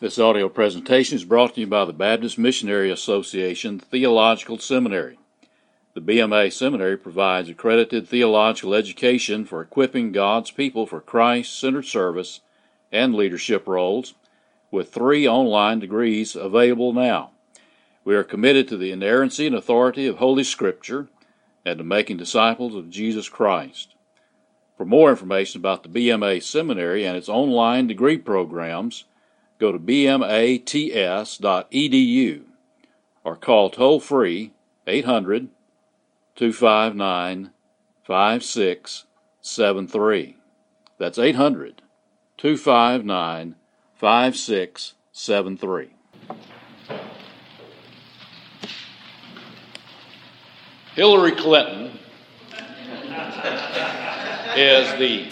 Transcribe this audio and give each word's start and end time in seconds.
This 0.00 0.16
audio 0.16 0.48
presentation 0.48 1.16
is 1.16 1.24
brought 1.24 1.56
to 1.56 1.60
you 1.62 1.66
by 1.66 1.84
the 1.84 1.92
Baptist 1.92 2.38
Missionary 2.38 2.88
Association 2.88 3.80
Theological 3.80 4.56
Seminary. 4.60 5.18
The 5.94 6.00
BMA 6.00 6.52
Seminary 6.52 6.96
provides 6.96 7.48
accredited 7.48 8.06
theological 8.06 8.74
education 8.74 9.44
for 9.44 9.60
equipping 9.60 10.12
God's 10.12 10.52
people 10.52 10.86
for 10.86 11.00
Christ 11.00 11.58
centered 11.58 11.86
service 11.86 12.42
and 12.92 13.12
leadership 13.12 13.66
roles, 13.66 14.14
with 14.70 14.94
three 14.94 15.26
online 15.26 15.80
degrees 15.80 16.36
available 16.36 16.92
now. 16.92 17.32
We 18.04 18.14
are 18.14 18.22
committed 18.22 18.68
to 18.68 18.76
the 18.76 18.92
inerrancy 18.92 19.48
and 19.48 19.56
authority 19.56 20.06
of 20.06 20.18
Holy 20.18 20.44
Scripture 20.44 21.08
and 21.64 21.78
to 21.78 21.82
making 21.82 22.18
disciples 22.18 22.76
of 22.76 22.88
Jesus 22.88 23.28
Christ. 23.28 23.96
For 24.76 24.84
more 24.84 25.10
information 25.10 25.60
about 25.60 25.82
the 25.82 25.88
BMA 25.88 26.40
Seminary 26.40 27.04
and 27.04 27.16
its 27.16 27.28
online 27.28 27.88
degree 27.88 28.16
programs, 28.16 29.02
go 29.58 29.72
to 29.72 29.78
bmats.edu 29.78 31.32
or 33.24 33.36
call 33.36 33.70
toll 33.70 34.00
free 34.00 34.52
800 34.86 35.48
259 36.36 37.50
5673. 38.04 40.36
That's 40.98 41.18
800 41.18 41.82
259 42.38 43.54
5673. 43.96 45.90
Hillary 50.94 51.32
Clinton 51.32 51.98
is 54.56 54.98
the 54.98 55.28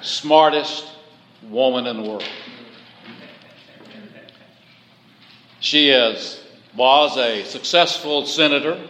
smartest 0.00 0.92
woman 1.42 1.86
in 1.86 1.96
the 1.96 2.02
world. 2.02 2.22
She 5.64 5.88
is, 5.88 6.38
was 6.76 7.16
a 7.16 7.42
successful 7.44 8.26
senator, 8.26 8.86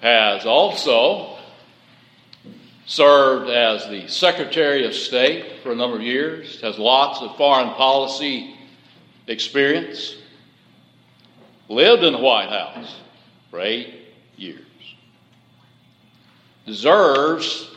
has 0.00 0.46
also 0.46 1.38
served 2.84 3.50
as 3.50 3.88
the 3.88 4.08
Secretary 4.08 4.84
of 4.84 4.94
State 4.94 5.62
for 5.62 5.70
a 5.70 5.76
number 5.76 5.98
of 5.98 6.02
years, 6.02 6.60
has 6.60 6.76
lots 6.76 7.20
of 7.20 7.36
foreign 7.36 7.70
policy 7.74 8.56
experience, 9.28 10.16
lived 11.68 12.02
in 12.02 12.14
the 12.14 12.18
White 12.18 12.48
House 12.48 12.96
for 13.52 13.60
eight 13.60 13.94
years, 14.36 14.66
deserves 16.66 17.70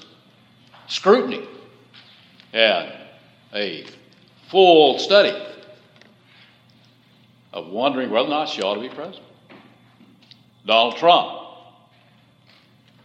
scrutiny 0.88 1.48
and 2.54 2.92
a 3.54 3.86
full 4.50 4.98
study 4.98 5.40
of 7.54 7.68
wondering 7.68 8.10
whether 8.10 8.28
or 8.28 8.30
not 8.30 8.50
she 8.50 8.62
ought 8.62 8.76
to 8.76 8.82
be 8.82 8.90
president. 8.90 9.26
Donald 10.66 10.98
Trump 10.98 11.40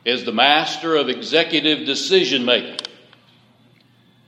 is 0.05 0.25
the 0.25 0.33
master 0.33 0.97
of 0.97 1.08
executive 1.08 1.84
decision 1.84 2.44
making, 2.44 2.78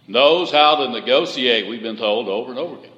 knows 0.08 0.50
how 0.50 0.77
to 0.77 0.91
negotiate, 0.91 1.69
we've 1.69 1.83
been 1.83 1.97
told 1.97 2.28
over 2.28 2.50
and 2.50 2.58
over 2.58 2.77
again. 2.78 2.91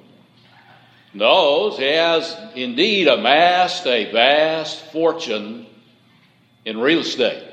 Knows 1.13 1.77
he 1.77 1.83
has 1.83 2.35
indeed 2.55 3.07
amassed 3.07 3.85
a 3.85 4.11
vast 4.11 4.91
fortune 4.91 5.67
in 6.65 6.79
real 6.79 6.99
estate, 6.99 7.43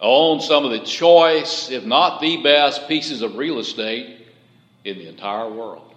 owns 0.00 0.46
some 0.46 0.64
of 0.64 0.70
the 0.70 0.80
choice, 0.80 1.70
if 1.70 1.84
not 1.84 2.20
the 2.20 2.42
best, 2.42 2.88
pieces 2.88 3.22
of 3.22 3.36
real 3.36 3.58
estate 3.58 4.26
in 4.84 4.96
the 4.98 5.08
entire 5.08 5.50
world. 5.50 5.89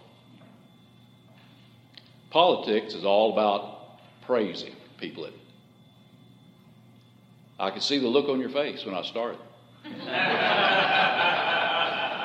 Politics 2.33 2.93
is 2.95 3.05
all 3.05 3.31
about 3.31 3.99
praising 4.23 4.75
people. 4.97 5.29
I 7.59 7.69
could 7.69 7.83
see 7.83 7.99
the 7.99 8.07
look 8.07 8.27
on 8.27 8.39
your 8.39 8.49
face 8.49 8.83
when 8.83 8.95
I 8.95 9.03
started. 9.03 9.39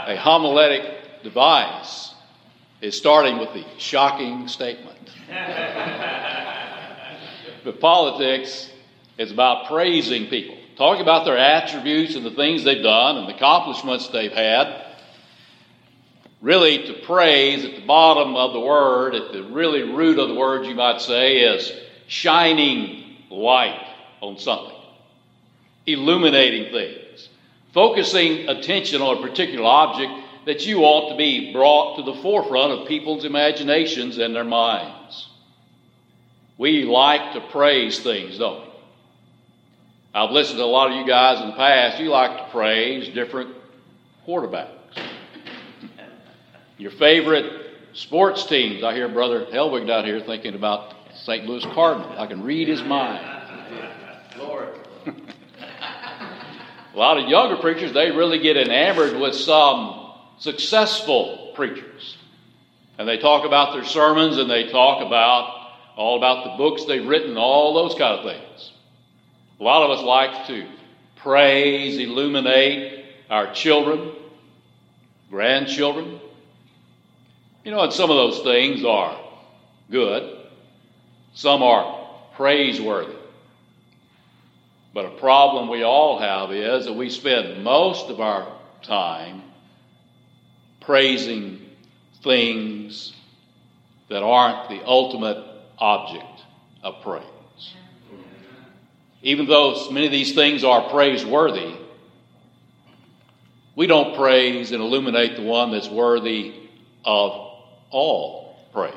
a 0.06 0.16
homiletic 0.16 1.22
device 1.22 2.14
is 2.80 2.96
starting 2.96 3.36
with 3.38 3.52
the 3.52 3.66
shocking 3.76 4.48
statement. 4.48 4.96
but 7.64 7.78
politics 7.78 8.70
is 9.18 9.30
about 9.30 9.66
praising 9.66 10.28
people, 10.28 10.56
talking 10.78 11.02
about 11.02 11.26
their 11.26 11.36
attributes 11.36 12.14
and 12.14 12.24
the 12.24 12.30
things 12.30 12.64
they've 12.64 12.82
done 12.82 13.18
and 13.18 13.28
the 13.28 13.36
accomplishments 13.36 14.08
they've 14.08 14.32
had 14.32 14.87
really 16.40 16.86
to 16.86 16.94
praise 17.04 17.64
at 17.64 17.74
the 17.74 17.86
bottom 17.86 18.36
of 18.36 18.52
the 18.52 18.60
word, 18.60 19.14
at 19.14 19.32
the 19.32 19.42
really 19.42 19.82
root 19.82 20.18
of 20.18 20.28
the 20.28 20.34
word, 20.34 20.66
you 20.66 20.74
might 20.74 21.00
say, 21.00 21.38
is 21.38 21.72
shining 22.06 23.16
light 23.30 23.86
on 24.20 24.38
something, 24.38 24.76
illuminating 25.86 26.72
things, 26.72 27.28
focusing 27.72 28.48
attention 28.48 29.02
on 29.02 29.18
a 29.18 29.26
particular 29.26 29.64
object 29.64 30.12
that 30.46 30.64
you 30.64 30.80
ought 30.80 31.10
to 31.10 31.16
be 31.16 31.52
brought 31.52 31.96
to 31.96 32.02
the 32.02 32.14
forefront 32.22 32.72
of 32.72 32.88
people's 32.88 33.24
imaginations 33.24 34.18
and 34.18 34.34
their 34.34 34.44
minds. 34.44 35.28
We 36.56 36.84
like 36.84 37.34
to 37.34 37.40
praise 37.40 38.00
things, 38.00 38.38
don't 38.38 38.62
we? 38.62 38.68
I've 40.14 40.30
listened 40.30 40.58
to 40.58 40.64
a 40.64 40.66
lot 40.66 40.90
of 40.90 40.96
you 40.96 41.06
guys 41.06 41.40
in 41.42 41.48
the 41.48 41.54
past. 41.54 42.00
You 42.00 42.08
like 42.08 42.38
to 42.38 42.50
praise 42.50 43.08
different 43.08 43.54
quarterbacks 44.26 44.77
your 46.78 46.92
favorite 46.92 47.52
sports 47.92 48.46
teams. 48.46 48.84
I 48.84 48.94
hear 48.94 49.08
Brother 49.08 49.46
Helwig 49.46 49.86
down 49.86 50.04
here 50.04 50.20
thinking 50.20 50.54
about 50.54 50.94
St. 51.24 51.44
Louis 51.44 51.64
Cardinals. 51.74 52.14
I 52.16 52.26
can 52.26 52.42
read 52.42 52.68
his 52.68 52.82
mind. 52.82 53.24
Lord. 54.38 54.78
A 56.94 56.96
lot 56.98 57.18
of 57.18 57.28
younger 57.28 57.56
preachers, 57.60 57.92
they 57.92 58.10
really 58.10 58.38
get 58.38 58.56
enamored 58.56 59.20
with 59.20 59.34
some 59.34 60.12
successful 60.38 61.52
preachers. 61.54 62.16
And 62.96 63.08
they 63.08 63.18
talk 63.18 63.44
about 63.44 63.74
their 63.74 63.84
sermons 63.84 64.38
and 64.38 64.50
they 64.50 64.68
talk 64.68 65.04
about 65.04 65.54
all 65.96 66.16
about 66.16 66.44
the 66.44 66.56
books 66.56 66.84
they've 66.84 67.06
written, 67.06 67.36
all 67.36 67.74
those 67.74 67.98
kind 67.98 68.18
of 68.20 68.24
things. 68.24 68.72
A 69.60 69.62
lot 69.62 69.82
of 69.82 69.98
us 69.98 70.04
like 70.04 70.46
to 70.46 70.66
praise, 71.16 71.98
illuminate 71.98 73.04
our 73.28 73.52
children, 73.52 74.12
grandchildren, 75.30 76.20
you 77.68 77.74
know, 77.74 77.82
and 77.82 77.92
some 77.92 78.10
of 78.10 78.16
those 78.16 78.40
things 78.40 78.82
are 78.82 79.20
good, 79.90 80.38
some 81.34 81.62
are 81.62 82.08
praiseworthy. 82.34 83.14
But 84.94 85.04
a 85.04 85.10
problem 85.10 85.68
we 85.68 85.82
all 85.82 86.18
have 86.18 86.50
is 86.50 86.86
that 86.86 86.94
we 86.94 87.10
spend 87.10 87.62
most 87.62 88.08
of 88.08 88.22
our 88.22 88.50
time 88.80 89.42
praising 90.80 91.60
things 92.22 93.12
that 94.08 94.22
aren't 94.22 94.70
the 94.70 94.82
ultimate 94.86 95.44
object 95.76 96.40
of 96.82 97.02
praise. 97.02 97.74
Even 99.20 99.44
though 99.44 99.90
many 99.90 100.06
of 100.06 100.12
these 100.12 100.34
things 100.34 100.64
are 100.64 100.88
praiseworthy, 100.88 101.74
we 103.76 103.86
don't 103.86 104.16
praise 104.16 104.72
and 104.72 104.80
illuminate 104.80 105.36
the 105.36 105.42
one 105.42 105.70
that's 105.70 105.90
worthy 105.90 106.54
of 107.04 107.47
all 107.90 108.56
praise. 108.72 108.94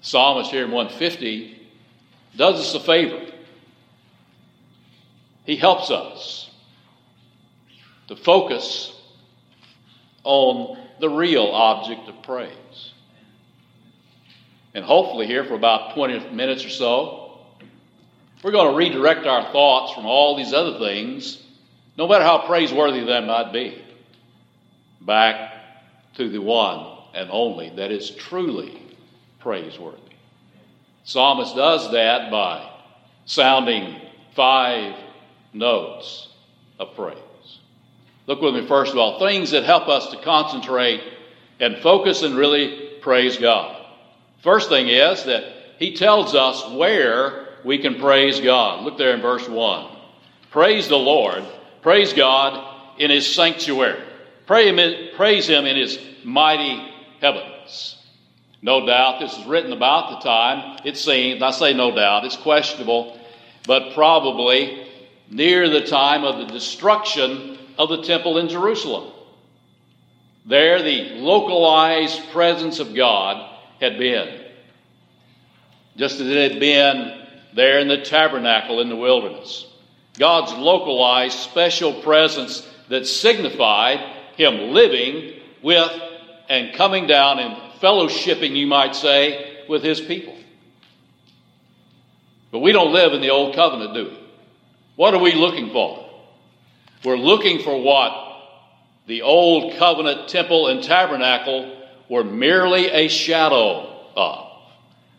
Psalmist 0.00 0.50
here 0.50 0.64
in 0.64 0.70
150 0.70 1.68
does 2.36 2.60
us 2.60 2.74
a 2.74 2.80
favor. 2.80 3.24
He 5.44 5.56
helps 5.56 5.90
us 5.90 6.50
to 8.08 8.16
focus 8.16 8.94
on 10.24 10.78
the 11.00 11.08
real 11.08 11.46
object 11.46 12.08
of 12.08 12.22
praise. 12.22 12.92
And 14.74 14.84
hopefully, 14.84 15.26
here 15.26 15.44
for 15.44 15.54
about 15.54 15.94
20 15.94 16.30
minutes 16.30 16.64
or 16.64 16.70
so, 16.70 17.40
we're 18.42 18.52
going 18.52 18.70
to 18.70 18.76
redirect 18.76 19.26
our 19.26 19.50
thoughts 19.52 19.92
from 19.92 20.06
all 20.06 20.36
these 20.36 20.52
other 20.52 20.78
things, 20.78 21.42
no 21.96 22.06
matter 22.06 22.24
how 22.24 22.46
praiseworthy 22.46 23.04
they 23.04 23.24
might 23.24 23.52
be, 23.52 23.82
back 25.00 25.47
to 26.18 26.28
the 26.28 26.40
one 26.40 26.98
and 27.14 27.30
only 27.30 27.70
that 27.70 27.92
is 27.92 28.10
truly 28.10 28.82
praiseworthy. 29.38 29.98
Psalmist 31.04 31.54
does 31.54 31.92
that 31.92 32.30
by 32.30 32.68
sounding 33.24 34.00
five 34.34 34.96
notes 35.52 36.28
of 36.80 36.94
praise. 36.96 37.16
Look 38.26 38.42
with 38.42 38.54
me, 38.54 38.66
first 38.66 38.92
of 38.92 38.98
all, 38.98 39.20
things 39.20 39.52
that 39.52 39.62
help 39.62 39.88
us 39.88 40.10
to 40.10 40.16
concentrate 40.18 41.02
and 41.60 41.78
focus 41.78 42.22
and 42.22 42.36
really 42.36 42.98
praise 43.00 43.38
God. 43.38 43.86
First 44.42 44.68
thing 44.68 44.88
is 44.88 45.22
that 45.24 45.44
he 45.78 45.94
tells 45.94 46.34
us 46.34 46.68
where 46.72 47.46
we 47.64 47.78
can 47.78 47.94
praise 47.94 48.40
God. 48.40 48.84
Look 48.84 48.98
there 48.98 49.14
in 49.14 49.22
verse 49.22 49.48
1. 49.48 49.96
Praise 50.50 50.88
the 50.88 50.98
Lord, 50.98 51.44
praise 51.80 52.12
God 52.12 52.98
in 52.98 53.10
his 53.10 53.32
sanctuary. 53.32 54.07
Praise 54.48 55.46
him 55.46 55.66
in 55.66 55.76
his 55.76 55.98
mighty 56.24 56.82
heavens. 57.20 57.96
No 58.62 58.86
doubt 58.86 59.20
this 59.20 59.36
is 59.36 59.44
written 59.44 59.74
about 59.74 60.10
the 60.10 60.28
time, 60.28 60.80
it 60.84 60.96
seems, 60.96 61.42
I 61.42 61.50
say 61.50 61.74
no 61.74 61.94
doubt, 61.94 62.24
it's 62.24 62.36
questionable, 62.36 63.20
but 63.66 63.92
probably 63.92 64.88
near 65.30 65.68
the 65.68 65.82
time 65.82 66.24
of 66.24 66.38
the 66.38 66.52
destruction 66.52 67.58
of 67.78 67.90
the 67.90 68.02
temple 68.02 68.38
in 68.38 68.48
Jerusalem. 68.48 69.12
There, 70.46 70.82
the 70.82 71.10
localized 71.16 72.30
presence 72.30 72.78
of 72.78 72.94
God 72.94 73.54
had 73.82 73.98
been, 73.98 74.44
just 75.98 76.20
as 76.20 76.26
it 76.26 76.52
had 76.52 76.58
been 76.58 77.26
there 77.54 77.80
in 77.80 77.88
the 77.88 78.00
tabernacle 78.00 78.80
in 78.80 78.88
the 78.88 78.96
wilderness. 78.96 79.66
God's 80.18 80.52
localized 80.54 81.38
special 81.38 82.00
presence 82.00 82.66
that 82.88 83.06
signified 83.06 84.14
Him 84.38 84.72
living 84.72 85.34
with 85.62 85.90
and 86.48 86.72
coming 86.74 87.08
down 87.08 87.40
and 87.40 87.56
fellowshipping, 87.80 88.54
you 88.54 88.68
might 88.68 88.94
say, 88.94 89.64
with 89.68 89.82
His 89.82 90.00
people. 90.00 90.36
But 92.52 92.60
we 92.60 92.70
don't 92.70 92.92
live 92.92 93.12
in 93.12 93.20
the 93.20 93.30
old 93.30 93.56
covenant, 93.56 93.94
do 93.94 94.04
we? 94.04 94.18
What 94.94 95.12
are 95.12 95.20
we 95.20 95.34
looking 95.34 95.70
for? 95.70 96.08
We're 97.04 97.16
looking 97.16 97.62
for 97.62 97.82
what 97.82 98.12
the 99.08 99.22
old 99.22 99.74
covenant 99.74 100.28
temple 100.28 100.68
and 100.68 100.84
tabernacle 100.84 101.76
were 102.08 102.24
merely 102.24 102.86
a 102.90 103.08
shadow 103.08 104.04
of. 104.14 104.52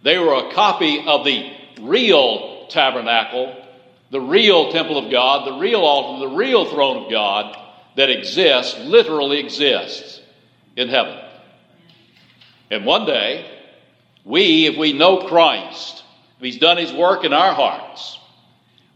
They 0.02 0.18
were 0.18 0.48
a 0.48 0.54
copy 0.54 1.06
of 1.06 1.26
the 1.26 1.52
real 1.82 2.68
tabernacle, 2.70 3.54
the 4.12 4.22
real 4.22 4.72
temple 4.72 4.98
of 4.98 5.12
God, 5.12 5.46
the 5.46 5.60
real 5.60 5.82
altar, 5.82 6.26
the 6.26 6.36
real 6.36 6.66
throne 6.66 7.04
of 7.04 7.12
God 7.12 7.58
that 8.00 8.10
exists, 8.10 8.80
literally 8.80 9.40
exists 9.40 10.22
in 10.78 10.88
heaven. 10.88 11.18
And 12.72 12.86
one 12.86 13.06
day, 13.06 13.46
we, 14.24 14.68
if 14.68 14.78
we 14.78 14.94
know 14.94 15.28
Christ, 15.28 16.06
if 16.38 16.44
He's 16.44 16.60
done 16.60 16.78
His 16.78 16.94
work 16.94 17.26
in 17.26 17.34
our 17.34 17.54
hearts, 17.54 18.18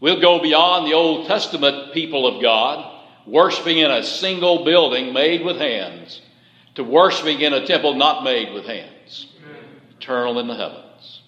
we'll 0.00 0.22
go 0.22 0.40
beyond 0.40 0.86
the 0.86 0.94
Old 0.94 1.26
Testament 1.26 1.92
people 1.92 2.26
of 2.26 2.40
God, 2.40 2.98
worshiping 3.26 3.76
in 3.76 3.90
a 3.90 4.02
single 4.02 4.64
building 4.64 5.12
made 5.12 5.44
with 5.44 5.58
hands, 5.58 6.22
to 6.76 6.82
worshiping 6.82 7.42
in 7.42 7.52
a 7.52 7.66
temple 7.66 7.96
not 7.96 8.24
made 8.24 8.54
with 8.54 8.64
hands, 8.64 9.26
eternal 9.98 10.38
in 10.38 10.46
the 10.46 10.56
heavens. 10.56 11.20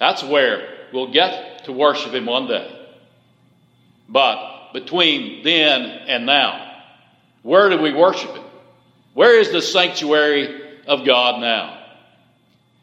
That's 0.00 0.24
where 0.24 0.88
we'll 0.92 1.12
get 1.12 1.66
to 1.66 1.72
worship 1.72 2.12
Him 2.12 2.26
one 2.26 2.48
day. 2.48 2.88
But 4.08 4.72
between 4.72 5.44
then 5.44 5.82
and 6.08 6.26
now, 6.26 6.72
where 7.44 7.68
do 7.68 7.78
we 7.78 7.92
worship 7.92 8.30
Him? 8.30 8.42
Where 9.12 9.38
is 9.38 9.52
the 9.52 9.60
sanctuary 9.60 10.80
of 10.86 11.04
God 11.04 11.40
now? 11.40 11.78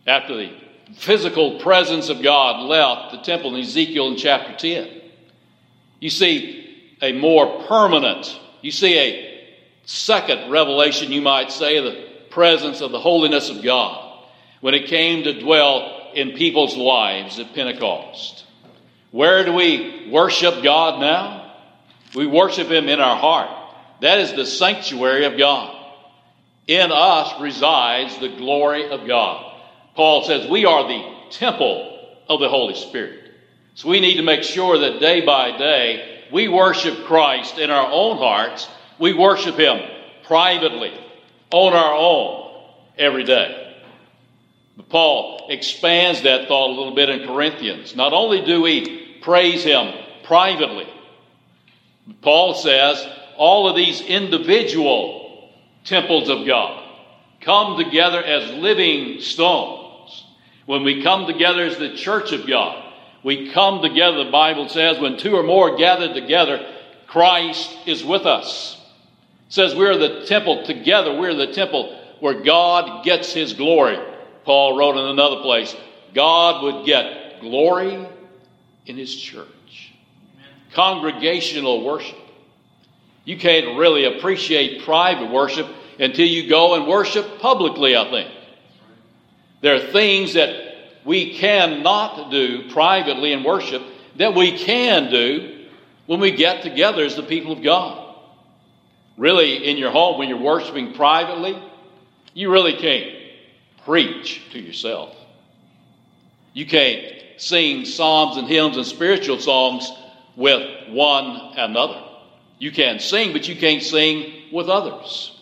After 0.06 0.38
the 0.38 0.54
physical 0.96 1.60
presence 1.60 2.10
of 2.10 2.22
God 2.22 2.62
left 2.62 3.12
the 3.12 3.22
temple 3.22 3.56
in 3.56 3.62
Ezekiel 3.62 4.10
in 4.10 4.18
chapter 4.18 4.56
10. 4.56 5.02
You 6.00 6.12
see 6.12 6.96
a 7.02 7.12
more 7.14 7.64
permanent, 7.64 8.40
you 8.62 8.72
see 8.72 9.00
a 9.00 9.50
second 9.86 10.52
revelation, 10.52 11.12
you 11.12 11.22
might 11.22 11.52
say, 11.52 11.78
of 11.78 11.86
the 11.86 12.08
presence 12.30 12.82
of 12.82 12.92
the 12.92 13.00
holiness 13.00 13.50
of 13.50 13.64
God 13.64 14.26
when 14.62 14.76
it 14.76 14.88
came 14.88 15.24
to 15.24 15.40
dwell 15.40 16.12
in 16.14 16.34
people's 16.34 16.78
lives 16.78 17.40
at 17.40 17.56
Pentecost. 17.56 18.46
Where 19.10 19.44
do 19.44 19.54
we 19.54 20.08
worship 20.12 20.62
God 20.62 21.00
now? 21.00 21.56
We 22.14 22.28
worship 22.28 22.70
Him 22.70 22.90
in 22.90 23.00
our 23.00 23.18
heart. 23.18 23.61
That 24.02 24.20
is 24.20 24.34
the 24.34 24.46
sanctuary 24.46 25.26
of 25.26 25.38
God. 25.38 25.78
In 26.68 26.92
us 26.92 27.40
resides 27.40 28.18
the 28.20 28.30
glory 28.30 28.90
of 28.90 29.08
God. 29.08 29.60
Paul 29.96 30.24
says 30.24 30.50
we 30.50 30.66
are 30.66 30.88
the 30.88 31.04
temple 31.32 32.00
of 32.28 32.40
the 32.40 32.50
Holy 32.50 32.76
Spirit. 32.76 33.32
So 33.76 33.90
we 33.90 34.00
need 34.00 34.18
to 34.18 34.24
make 34.24 34.44
sure 34.44 34.78
that 34.80 35.00
day 35.00 35.26
by 35.26 35.58
day 35.58 36.24
we 36.32 36.48
worship 36.48 37.06
Christ 37.06 37.58
in 37.58 37.70
our 37.70 37.92
own 37.92 38.18
hearts. 38.18 38.68
We 39.00 39.14
worship 39.14 39.56
Him 39.56 39.80
privately, 40.24 40.94
on 41.52 41.74
our 41.74 41.94
own, 41.94 42.64
every 42.98 43.24
day. 43.24 43.76
But 44.78 44.90
Paul 44.90 45.48
expands 45.50 46.22
that 46.24 46.48
thought 46.48 46.70
a 46.70 46.74
little 46.74 46.96
bit 46.96 47.10
in 47.10 47.28
Corinthians. 47.28 47.96
Not 47.96 48.14
only 48.14 48.44
do 48.46 48.62
we 48.62 49.18
praise 49.22 49.64
Him 49.64 49.94
privately, 50.24 50.88
Paul 52.22 52.56
says 52.56 53.06
all 53.42 53.68
of 53.68 53.76
these 53.76 54.02
individual 54.02 55.50
temples 55.84 56.30
of 56.30 56.46
God 56.46 56.88
come 57.40 57.76
together 57.76 58.24
as 58.24 58.52
living 58.52 59.20
stones. 59.20 60.26
When 60.68 60.84
we 60.84 61.02
come 61.02 61.26
together 61.26 61.66
as 61.66 61.80
the 61.80 61.96
church 61.96 62.34
of 62.34 62.46
God, 62.46 62.94
we 63.24 63.52
come 63.52 63.82
together, 63.82 64.26
the 64.26 64.30
Bible 64.30 64.70
says, 64.70 65.00
when 65.00 65.18
two 65.18 65.36
or 65.36 65.42
more 65.42 65.76
gathered 65.76 66.14
together, 66.14 66.64
Christ 67.08 67.76
is 67.88 68.04
with 68.04 68.28
us. 68.28 68.80
It 69.48 69.54
says 69.54 69.74
we're 69.74 69.98
the 69.98 70.28
temple 70.28 70.64
together, 70.64 71.20
we're 71.20 71.34
the 71.34 71.52
temple 71.52 72.00
where 72.20 72.44
God 72.44 73.04
gets 73.04 73.34
his 73.34 73.54
glory. 73.54 73.98
Paul 74.46 74.78
wrote 74.78 74.98
in 74.98 75.06
another 75.06 75.42
place, 75.42 75.76
God 76.14 76.62
would 76.62 76.86
get 76.86 77.42
glory 77.42 78.08
in 78.86 78.98
his 78.98 79.16
church. 79.16 79.94
Congregational 80.74 81.84
worship. 81.84 82.21
You 83.24 83.38
can't 83.38 83.78
really 83.78 84.06
appreciate 84.06 84.84
private 84.84 85.32
worship 85.32 85.68
until 86.00 86.26
you 86.26 86.50
go 86.50 86.76
and 86.76 86.88
worship 86.88 87.40
publicly, 87.40 87.96
I 87.96 88.10
think. 88.10 88.32
There 89.62 89.76
are 89.76 89.92
things 89.92 90.34
that 90.34 90.50
we 91.06 91.38
cannot 91.38 92.32
do 92.32 92.70
privately 92.72 93.34
in 93.34 93.44
worship 93.44 93.84
that 94.18 94.34
we 94.34 94.58
can 94.58 95.10
do 95.12 95.68
when 96.08 96.20
we 96.20 96.32
get 96.32 96.64
together 96.64 97.04
as 97.04 97.16
the 97.16 97.24
people 97.24 97.54
of 97.54 97.64
God. 97.64 98.16
Really, 99.18 99.70
in 99.70 99.78
your 99.78 99.92
home, 99.92 100.18
when 100.18 100.30
you're 100.30 100.38
worshiping 100.38 100.94
privately, 100.94 101.62
you 102.34 102.52
really 102.52 102.74
can't 102.74 103.14
preach 103.86 104.42
to 104.52 104.60
yourself. 104.60 105.16
You 106.54 106.66
can't 106.66 107.06
sing 107.38 107.86
psalms 107.86 108.38
and 108.38 108.48
hymns 108.48 108.78
and 108.78 108.86
spiritual 108.86 109.40
songs 109.40 109.92
with 110.36 110.90
one 110.90 111.54
another. 111.56 112.11
You 112.62 112.70
can 112.70 113.00
sing, 113.00 113.34
but 113.34 113.48
you 113.48 113.56
can't 113.56 113.82
sing 113.82 114.34
with 114.52 114.70
others. 114.70 115.36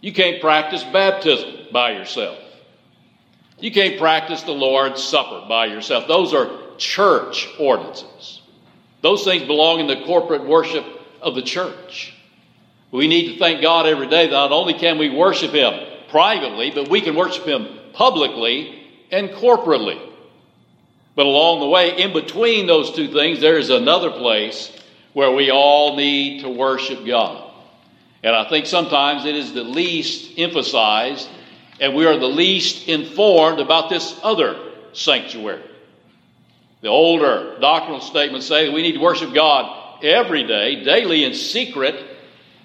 You 0.00 0.10
can't 0.10 0.40
practice 0.40 0.82
baptism 0.82 1.66
by 1.70 1.90
yourself. 1.92 2.38
You 3.58 3.70
can't 3.70 3.98
practice 3.98 4.42
the 4.42 4.52
Lord's 4.52 5.04
Supper 5.04 5.44
by 5.46 5.66
yourself. 5.66 6.08
Those 6.08 6.32
are 6.32 6.48
church 6.78 7.46
ordinances. 7.58 8.40
Those 9.02 9.22
things 9.22 9.42
belong 9.42 9.80
in 9.80 9.86
the 9.86 10.02
corporate 10.06 10.46
worship 10.46 10.86
of 11.20 11.34
the 11.34 11.42
church. 11.42 12.14
We 12.90 13.06
need 13.06 13.34
to 13.34 13.38
thank 13.38 13.60
God 13.60 13.84
every 13.84 14.08
day 14.08 14.24
that 14.24 14.32
not 14.32 14.50
only 14.50 14.72
can 14.72 14.96
we 14.96 15.10
worship 15.10 15.52
Him 15.52 15.74
privately, 16.08 16.70
but 16.70 16.88
we 16.88 17.02
can 17.02 17.16
worship 17.16 17.44
Him 17.44 17.68
publicly 17.92 18.82
and 19.12 19.28
corporately. 19.28 20.00
But 21.14 21.26
along 21.26 21.60
the 21.60 21.68
way, 21.68 22.00
in 22.00 22.14
between 22.14 22.66
those 22.66 22.96
two 22.96 23.12
things, 23.12 23.42
there 23.42 23.58
is 23.58 23.68
another 23.68 24.10
place 24.10 24.72
where 25.12 25.32
we 25.32 25.50
all 25.50 25.96
need 25.96 26.42
to 26.42 26.48
worship 26.48 27.04
God. 27.06 27.50
And 28.22 28.34
I 28.36 28.48
think 28.48 28.66
sometimes 28.66 29.24
it 29.24 29.34
is 29.34 29.52
the 29.52 29.64
least 29.64 30.38
emphasized, 30.38 31.28
and 31.80 31.94
we 31.94 32.06
are 32.06 32.18
the 32.18 32.26
least 32.26 32.86
informed 32.88 33.60
about 33.60 33.88
this 33.88 34.18
other 34.22 34.56
sanctuary. 34.92 35.62
The 36.82 36.88
older 36.88 37.58
doctrinal 37.60 38.00
statements 38.00 38.46
say 38.46 38.66
that 38.66 38.72
we 38.72 38.82
need 38.82 38.92
to 38.92 39.00
worship 39.00 39.34
God 39.34 40.04
every 40.04 40.44
day, 40.44 40.84
daily 40.84 41.24
in 41.24 41.34
secret 41.34 41.94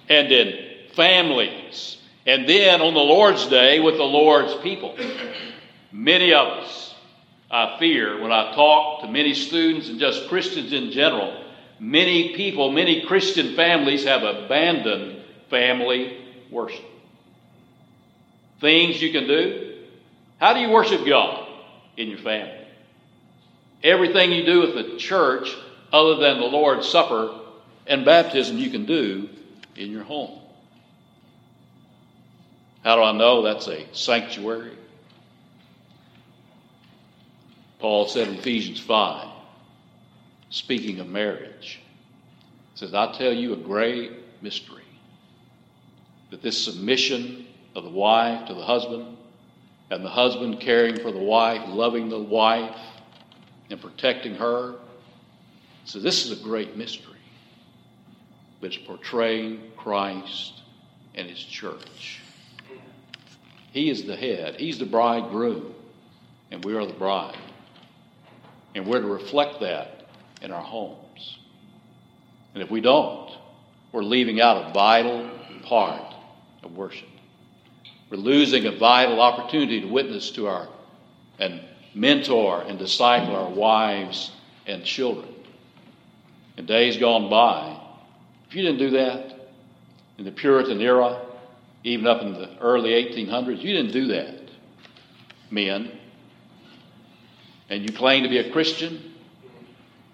and 0.10 0.32
in 0.32 0.90
families, 0.96 1.98
and 2.26 2.48
then 2.48 2.82
on 2.82 2.94
the 2.94 3.00
Lord's 3.00 3.48
day 3.48 3.80
with 3.80 3.98
the 3.98 4.04
Lord's 4.04 4.56
people. 4.62 4.96
Many 5.92 6.34
of 6.34 6.48
us, 6.48 6.94
I 7.50 7.78
fear, 7.80 8.22
when 8.22 8.32
I 8.32 8.54
talk 8.54 9.02
to 9.02 9.08
many 9.08 9.34
students 9.34 9.90
and 9.90 10.00
just 10.00 10.28
Christians 10.28 10.74
in 10.74 10.92
general, 10.92 11.45
many 11.80 12.36
people, 12.36 12.72
many 12.72 13.06
Christian 13.06 13.56
families 13.56 14.06
have 14.06 14.24
abandoned 14.24 15.22
family 15.50 16.18
worship. 16.50 16.86
Things 18.62 19.02
you 19.02 19.12
can 19.12 19.28
do. 19.28 19.76
How 20.40 20.54
do 20.54 20.60
you 20.60 20.70
worship 20.70 21.06
God 21.06 21.48
in 21.98 22.10
your 22.10 22.20
family? 22.20 22.66
Everything 23.84 24.32
you 24.32 24.46
do 24.46 24.62
with 24.62 24.76
the 24.76 24.98
church, 24.98 25.54
other 25.92 26.16
than 26.16 26.40
the 26.40 26.46
Lord's 26.46 26.88
Supper 26.88 27.40
and 27.86 28.06
baptism, 28.06 28.58
you 28.58 28.70
can 28.70 28.86
do 28.86 29.30
in 29.76 29.92
your 29.92 30.04
home. 30.04 30.40
How 32.84 32.96
do 32.96 33.02
I 33.02 33.12
know 33.12 33.44
that's 33.44 33.68
a 33.68 33.86
sanctuary? 33.94 34.72
Paul 37.80 38.08
said 38.08 38.28
in 38.28 38.36
Ephesians 38.36 38.80
5, 38.80 39.28
speaking 40.56 41.02
of 41.02 41.08
marriage, 41.08 41.82
says, 42.76 42.94
I 42.94 43.12
tell 43.12 43.34
you 43.34 43.52
a 43.52 43.58
great 43.58 44.14
mystery 44.42 44.86
that 46.32 46.42
this 46.42 46.64
submission 46.64 47.46
of 47.76 47.84
the 47.84 47.90
wife 47.90 48.48
to 48.48 48.54
the 48.54 48.64
husband, 48.64 49.18
and 49.92 50.04
the 50.04 50.10
husband 50.10 50.62
caring 50.62 50.98
for 50.98 51.12
the 51.12 51.20
wife, 51.20 51.62
loving 51.68 52.08
the 52.08 52.20
wife, 52.20 52.78
and 53.70 53.82
protecting 53.82 54.34
her. 54.36 54.76
So, 55.84 56.00
this 56.00 56.26
is 56.26 56.40
a 56.40 56.42
great 56.42 56.78
mystery. 56.78 57.14
But 58.62 58.68
it's 58.68 58.78
portraying 58.78 59.60
Christ 59.76 60.54
and 61.16 61.30
His 61.30 61.44
church. 61.44 62.22
He 63.74 63.90
is 63.90 64.06
the 64.06 64.16
head, 64.16 64.56
He's 64.56 64.80
the 64.80 64.86
bridegroom, 64.86 65.76
and 66.50 66.64
we 66.64 66.76
are 66.76 66.86
the 66.86 66.94
bride. 66.94 67.38
And 68.74 68.88
we're 68.88 69.02
to 69.02 69.08
reflect 69.08 69.60
that 69.60 69.95
in 70.42 70.52
our 70.52 70.62
homes. 70.62 71.40
And 72.54 72.64
if 72.64 72.72
we 72.72 72.82
don't, 72.82 73.32
we're 73.92 74.04
leaving 74.04 74.42
out 74.42 74.70
a 74.70 74.74
vital 74.74 75.30
part 75.64 76.14
of 76.64 76.76
worship. 76.76 77.08
We're 78.10 78.18
losing 78.18 78.66
a 78.66 78.72
vital 78.72 79.22
opportunity 79.22 79.82
to 79.82 79.88
witness 79.88 80.32
to 80.32 80.48
our 80.48 80.68
and 81.40 81.62
mentor 81.94 82.62
and 82.62 82.78
disciple 82.78 83.36
our 83.36 83.50
wives 83.50 84.32
and 84.68 84.84
children. 84.84 85.34
In 86.58 86.66
days 86.66 86.98
gone 86.98 87.30
by, 87.30 87.80
if 88.48 88.56
you 88.56 88.62
didn't 88.62 88.80
do 88.80 88.92
that 88.92 89.50
in 90.18 90.26
the 90.26 90.32
Puritan 90.32 90.80
era, 90.82 91.26
even 91.84 92.08
up 92.08 92.22
in 92.22 92.34
the 92.34 92.58
early 92.60 92.92
1800s, 92.92 93.62
you 93.62 93.74
didn't 93.74 93.92
do 93.92 94.08
that, 94.08 94.50
men. 95.52 95.92
And 97.70 97.84
you 97.84 97.96
claim 97.96 98.24
to 98.24 98.30
be 98.30 98.38
a 98.38 98.52
Christian, 98.52 99.15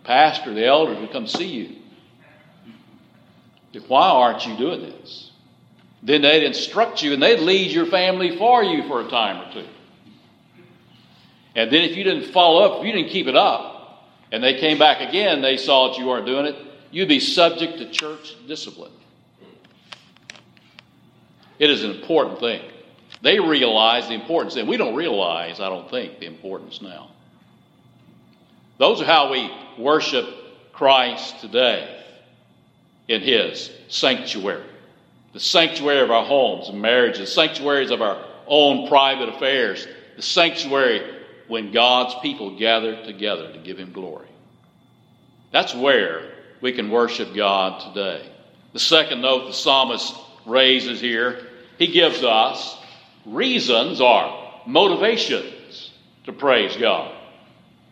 pastor, 0.03 0.53
the 0.53 0.65
elders 0.65 0.99
would 0.99 1.11
come 1.11 1.27
see 1.27 1.47
you. 1.47 1.75
Why 3.87 4.09
aren't 4.09 4.45
you 4.45 4.57
doing 4.57 4.81
this? 4.81 5.31
Then 6.03 6.21
they'd 6.23 6.43
instruct 6.43 7.03
you 7.03 7.13
and 7.13 7.21
they'd 7.21 7.39
lead 7.39 7.71
your 7.71 7.85
family 7.85 8.37
for 8.37 8.63
you 8.63 8.87
for 8.87 9.01
a 9.01 9.09
time 9.09 9.47
or 9.47 9.53
two. 9.53 9.67
And 11.55 11.71
then 11.71 11.83
if 11.83 11.95
you 11.95 12.03
didn't 12.03 12.31
follow 12.31 12.63
up, 12.63 12.79
if 12.79 12.85
you 12.85 12.91
didn't 12.91 13.11
keep 13.11 13.27
it 13.27 13.35
up, 13.35 14.07
and 14.31 14.43
they 14.43 14.59
came 14.59 14.77
back 14.79 15.07
again, 15.07 15.41
they 15.41 15.57
saw 15.57 15.89
that 15.89 15.97
you 15.97 16.07
weren't 16.07 16.25
doing 16.25 16.45
it, 16.45 16.55
you'd 16.91 17.09
be 17.09 17.19
subject 17.19 17.77
to 17.79 17.89
church 17.91 18.35
discipline. 18.47 18.91
It 21.59 21.69
is 21.69 21.83
an 21.83 21.91
important 21.91 22.39
thing. 22.39 22.61
They 23.21 23.39
realize 23.39 24.07
the 24.07 24.15
importance, 24.15 24.55
and 24.55 24.67
we 24.67 24.77
don't 24.77 24.95
realize, 24.95 25.59
I 25.59 25.69
don't 25.69 25.89
think, 25.89 26.19
the 26.19 26.25
importance 26.25 26.81
now. 26.81 27.11
Those 28.81 28.99
are 28.99 29.05
how 29.05 29.31
we 29.31 29.47
worship 29.77 30.27
Christ 30.73 31.39
today 31.39 32.03
in 33.07 33.21
His 33.21 33.69
sanctuary 33.89 34.63
the 35.33 35.39
sanctuary 35.39 36.01
of 36.01 36.09
our 36.09 36.25
homes 36.25 36.67
and 36.67 36.81
marriages, 36.81 37.19
the 37.19 37.27
sanctuaries 37.27 37.91
of 37.91 38.01
our 38.01 38.25
own 38.47 38.87
private 38.87 39.29
affairs, 39.29 39.87
the 40.15 40.21
sanctuary 40.23 41.23
when 41.47 41.71
God's 41.71 42.15
people 42.23 42.57
gather 42.57 43.05
together 43.05 43.53
to 43.53 43.59
give 43.59 43.77
Him 43.77 43.91
glory. 43.91 44.27
That's 45.51 45.75
where 45.75 46.31
we 46.59 46.73
can 46.73 46.89
worship 46.89 47.35
God 47.35 47.93
today. 47.93 48.27
The 48.73 48.79
second 48.79 49.21
note 49.21 49.45
the 49.45 49.53
psalmist 49.53 50.15
raises 50.47 50.99
here, 50.99 51.47
he 51.77 51.85
gives 51.85 52.23
us 52.23 52.79
reasons 53.27 54.01
or 54.01 54.59
motivations 54.65 55.91
to 56.23 56.33
praise 56.33 56.75
God. 56.77 57.20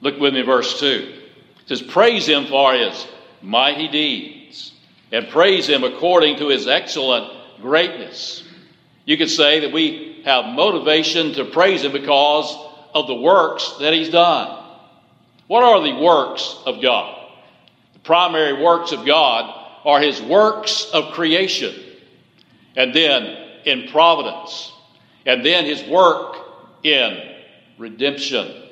Look 0.01 0.19
with 0.19 0.33
me, 0.33 0.41
verse 0.41 0.79
2. 0.79 0.85
It 0.85 1.67
says, 1.67 1.81
Praise 1.81 2.27
Him 2.27 2.47
for 2.47 2.73
His 2.73 3.07
mighty 3.41 3.87
deeds 3.87 4.71
and 5.11 5.27
praise 5.29 5.67
Him 5.67 5.83
according 5.83 6.37
to 6.37 6.49
His 6.49 6.67
excellent 6.67 7.31
greatness. 7.61 8.43
You 9.05 9.17
could 9.17 9.29
say 9.29 9.61
that 9.61 9.73
we 9.73 10.21
have 10.25 10.53
motivation 10.53 11.33
to 11.33 11.45
praise 11.45 11.83
Him 11.83 11.91
because 11.91 12.55
of 12.93 13.07
the 13.07 13.15
works 13.15 13.77
that 13.79 13.93
He's 13.93 14.09
done. 14.09 14.63
What 15.47 15.63
are 15.63 15.81
the 15.81 15.99
works 15.99 16.57
of 16.65 16.81
God? 16.81 17.15
The 17.93 17.99
primary 17.99 18.61
works 18.61 18.91
of 18.91 19.05
God 19.05 19.55
are 19.83 19.99
His 19.99 20.21
works 20.21 20.89
of 20.93 21.13
creation, 21.13 21.73
and 22.75 22.93
then 22.93 23.37
in 23.65 23.89
providence, 23.89 24.71
and 25.25 25.45
then 25.45 25.65
His 25.65 25.83
work 25.83 26.37
in 26.83 27.17
redemption. 27.77 28.68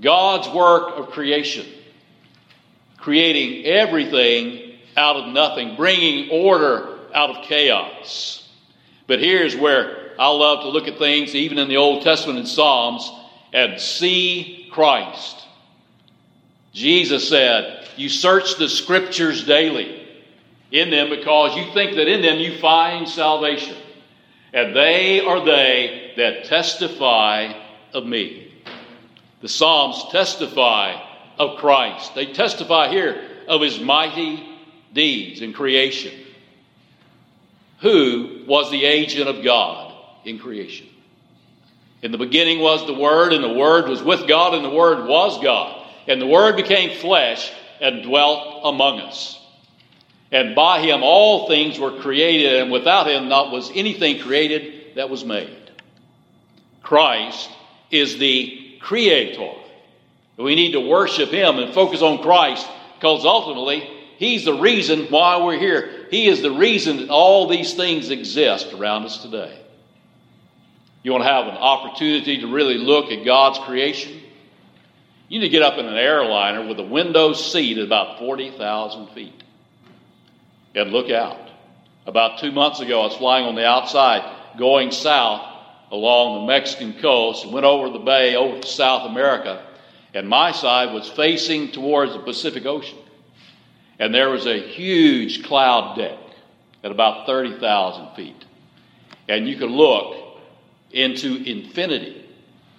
God's 0.00 0.48
work 0.48 0.96
of 0.96 1.10
creation, 1.10 1.66
creating 2.98 3.64
everything 3.66 4.78
out 4.96 5.16
of 5.16 5.32
nothing, 5.32 5.76
bringing 5.76 6.30
order 6.30 6.98
out 7.14 7.30
of 7.30 7.44
chaos. 7.44 8.48
But 9.06 9.20
here's 9.20 9.54
where 9.54 10.12
I 10.18 10.28
love 10.28 10.62
to 10.62 10.68
look 10.68 10.88
at 10.88 10.98
things, 10.98 11.34
even 11.34 11.58
in 11.58 11.68
the 11.68 11.76
Old 11.76 12.02
Testament 12.02 12.38
and 12.38 12.48
Psalms, 12.48 13.10
and 13.52 13.80
see 13.80 14.68
Christ. 14.72 15.46
Jesus 16.72 17.28
said, 17.28 17.86
You 17.96 18.08
search 18.08 18.56
the 18.56 18.68
scriptures 18.68 19.44
daily 19.44 20.06
in 20.70 20.90
them 20.90 21.08
because 21.08 21.56
you 21.56 21.72
think 21.72 21.96
that 21.96 22.08
in 22.08 22.20
them 22.20 22.38
you 22.38 22.58
find 22.58 23.08
salvation. 23.08 23.76
And 24.52 24.74
they 24.74 25.20
are 25.20 25.44
they 25.44 26.12
that 26.16 26.44
testify 26.44 27.52
of 27.92 28.06
me. 28.06 28.43
The 29.44 29.50
Psalms 29.50 30.06
testify 30.10 30.98
of 31.38 31.58
Christ. 31.58 32.14
They 32.14 32.32
testify 32.32 32.88
here 32.88 33.28
of 33.46 33.60
his 33.60 33.78
mighty 33.78 34.42
deeds 34.94 35.42
in 35.42 35.52
creation. 35.52 36.18
Who 37.80 38.44
was 38.46 38.70
the 38.70 38.86
agent 38.86 39.28
of 39.28 39.44
God 39.44 39.92
in 40.24 40.38
creation? 40.38 40.86
In 42.00 42.10
the 42.10 42.16
beginning 42.16 42.60
was 42.60 42.86
the 42.86 42.94
Word, 42.94 43.34
and 43.34 43.44
the 43.44 43.52
Word 43.52 43.86
was 43.86 44.02
with 44.02 44.26
God, 44.26 44.54
and 44.54 44.64
the 44.64 44.70
Word 44.70 45.06
was 45.06 45.38
God. 45.42 45.88
And 46.08 46.22
the 46.22 46.26
Word 46.26 46.56
became 46.56 46.98
flesh 46.98 47.52
and 47.82 48.02
dwelt 48.02 48.62
among 48.64 49.00
us. 49.00 49.38
And 50.32 50.54
by 50.54 50.80
him 50.80 51.02
all 51.02 51.48
things 51.48 51.78
were 51.78 52.00
created, 52.00 52.62
and 52.62 52.72
without 52.72 53.10
him 53.10 53.28
not 53.28 53.52
was 53.52 53.70
anything 53.74 54.20
created 54.20 54.94
that 54.94 55.10
was 55.10 55.22
made. 55.22 55.70
Christ 56.82 57.50
is 57.90 58.16
the 58.16 58.63
creator. 58.84 59.52
We 60.36 60.54
need 60.54 60.72
to 60.72 60.80
worship 60.80 61.30
him 61.30 61.58
and 61.58 61.74
focus 61.74 62.02
on 62.02 62.22
Christ 62.22 62.68
because 62.96 63.24
ultimately 63.24 63.88
He's 64.16 64.44
the 64.44 64.54
reason 64.54 65.06
why 65.10 65.42
we're 65.42 65.58
here. 65.58 66.06
He 66.10 66.28
is 66.28 66.40
the 66.40 66.52
reason 66.52 66.98
that 66.98 67.10
all 67.10 67.48
these 67.48 67.74
things 67.74 68.10
exist 68.10 68.72
around 68.72 69.04
us 69.04 69.18
today. 69.18 69.60
You 71.02 71.12
want 71.12 71.24
to 71.24 71.28
have 71.28 71.46
an 71.46 71.56
opportunity 71.56 72.40
to 72.40 72.46
really 72.46 72.78
look 72.78 73.10
at 73.10 73.24
God's 73.24 73.58
creation? 73.58 74.20
You 75.28 75.40
need 75.40 75.46
to 75.46 75.50
get 75.50 75.62
up 75.62 75.78
in 75.78 75.86
an 75.86 75.96
airliner 75.96 76.66
with 76.66 76.78
a 76.78 76.84
window 76.84 77.32
seat 77.32 77.78
at 77.78 77.84
about 77.84 78.18
40,000 78.18 79.08
feet 79.08 79.42
and 80.74 80.90
look 80.90 81.10
out. 81.10 81.38
About 82.06 82.38
two 82.38 82.52
months 82.52 82.80
ago, 82.80 83.00
I 83.00 83.06
was 83.06 83.16
flying 83.16 83.46
on 83.46 83.54
the 83.54 83.66
outside 83.66 84.58
going 84.58 84.92
south 84.92 85.53
along 85.94 86.40
the 86.40 86.52
Mexican 86.52 86.92
coast 86.94 87.44
and 87.44 87.52
went 87.52 87.64
over 87.64 87.88
the 87.88 88.04
bay 88.04 88.34
over 88.34 88.60
to 88.60 88.66
South 88.66 89.08
America, 89.08 89.64
and 90.12 90.28
my 90.28 90.50
side 90.50 90.92
was 90.92 91.08
facing 91.08 91.70
towards 91.70 92.12
the 92.12 92.18
Pacific 92.18 92.66
Ocean. 92.66 92.98
And 94.00 94.12
there 94.12 94.28
was 94.28 94.44
a 94.46 94.58
huge 94.58 95.44
cloud 95.44 95.96
deck 95.96 96.18
at 96.82 96.90
about 96.90 97.26
30,000 97.26 98.16
feet. 98.16 98.44
And 99.28 99.48
you 99.48 99.56
could 99.56 99.70
look 99.70 100.16
into 100.90 101.36
infinity, 101.36 102.28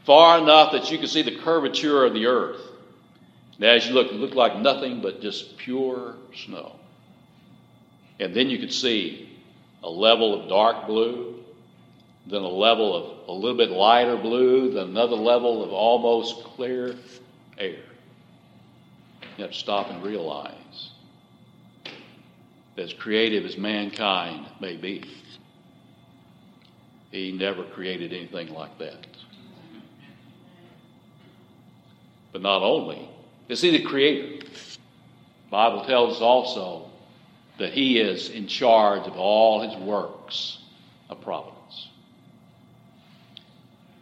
far 0.05 0.37
enough 0.37 0.73
that 0.73 0.91
you 0.91 0.97
could 0.97 1.09
see 1.09 1.21
the 1.21 1.37
curvature 1.37 2.03
of 2.03 2.13
the 2.13 2.25
earth. 2.25 2.61
And 3.55 3.63
as 3.63 3.87
you 3.87 3.93
look, 3.93 4.07
it 4.07 4.15
looked 4.15 4.35
like 4.35 4.59
nothing 4.59 5.01
but 5.01 5.21
just 5.21 5.57
pure 5.57 6.15
snow. 6.35 6.75
And 8.19 8.35
then 8.35 8.49
you 8.49 8.59
could 8.59 8.73
see 8.73 9.29
a 9.83 9.89
level 9.89 10.41
of 10.41 10.49
dark 10.49 10.85
blue, 10.85 11.44
then 12.27 12.41
a 12.41 12.47
level 12.47 12.95
of 12.95 13.29
a 13.29 13.31
little 13.31 13.57
bit 13.57 13.69
lighter 13.69 14.17
blue, 14.17 14.73
then 14.73 14.89
another 14.89 15.15
level 15.15 15.63
of 15.63 15.71
almost 15.71 16.43
clear 16.43 16.95
air. 17.57 17.83
You 19.37 19.43
have 19.43 19.51
to 19.51 19.57
stop 19.57 19.89
and 19.89 20.03
realize 20.03 20.91
as 22.77 22.93
creative 22.93 23.45
as 23.45 23.57
mankind 23.57 24.47
may 24.59 24.75
be, 24.75 25.03
he 27.11 27.31
never 27.31 27.63
created 27.63 28.11
anything 28.11 28.53
like 28.53 28.77
that. 28.79 29.07
But 32.33 32.41
not 32.41 32.63
only 32.63 33.09
is 33.47 33.61
he 33.61 33.71
the 33.71 33.83
creator, 33.83 34.45
the 34.45 35.51
Bible 35.51 35.85
tells 35.85 36.17
us 36.17 36.21
also 36.21 36.89
that 37.59 37.71
he 37.71 37.99
is 37.99 38.29
in 38.29 38.47
charge 38.47 39.07
of 39.07 39.15
all 39.15 39.61
his 39.61 39.77
works 39.81 40.59
of 41.09 41.21
providence. 41.21 41.54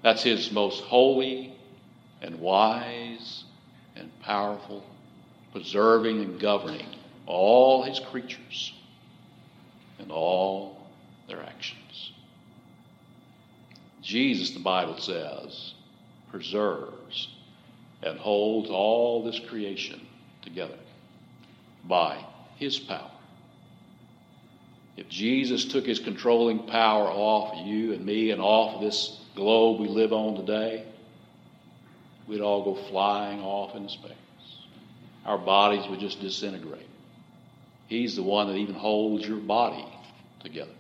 That's 0.03 0.21
his 0.21 0.51
most 0.51 0.83
holy 0.83 1.53
and 2.21 2.39
wise 2.39 3.45
and 3.95 4.11
powerful, 4.21 4.83
preserving 5.53 6.19
and 6.21 6.39
governing 6.39 6.87
all 7.25 7.83
his 7.83 7.99
creatures 7.99 8.73
and 9.99 10.11
all 10.11 10.85
their 11.27 11.41
actions. 11.41 12.11
Jesus, 14.01 14.51
the 14.51 14.59
Bible 14.59 14.97
says, 14.97 15.73
preserves 16.29 17.29
and 18.01 18.19
holds 18.19 18.69
all 18.69 19.23
this 19.23 19.39
creation 19.39 20.05
together 20.41 20.77
by 21.85 22.25
his 22.57 22.77
power. 22.77 23.11
If 24.97 25.07
Jesus 25.07 25.63
took 25.63 25.85
his 25.85 25.99
controlling 25.99 26.67
power 26.67 27.07
off 27.07 27.65
you 27.65 27.93
and 27.93 28.05
me 28.05 28.31
and 28.31 28.41
off 28.41 28.81
this 28.81 29.19
globe 29.35 29.79
we 29.79 29.87
live 29.87 30.13
on 30.13 30.35
today, 30.35 30.85
we'd 32.27 32.41
all 32.41 32.63
go 32.63 32.75
flying 32.89 33.41
off 33.41 33.75
into 33.75 33.89
space. 33.89 34.11
Our 35.25 35.37
bodies 35.37 35.87
would 35.89 35.99
just 35.99 36.21
disintegrate. 36.21 36.87
He's 37.87 38.15
the 38.15 38.23
one 38.23 38.47
that 38.47 38.55
even 38.55 38.75
holds 38.75 39.27
your 39.27 39.37
body 39.37 39.85
together. 40.41 40.71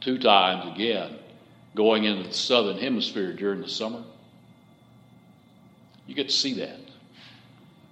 Two 0.00 0.18
times 0.18 0.74
again, 0.74 1.18
going 1.74 2.04
into 2.04 2.28
the 2.28 2.34
southern 2.34 2.78
hemisphere 2.78 3.32
during 3.32 3.60
the 3.60 3.68
summer, 3.68 4.02
you 6.06 6.14
get 6.14 6.28
to 6.28 6.34
see 6.34 6.54
that. 6.54 6.78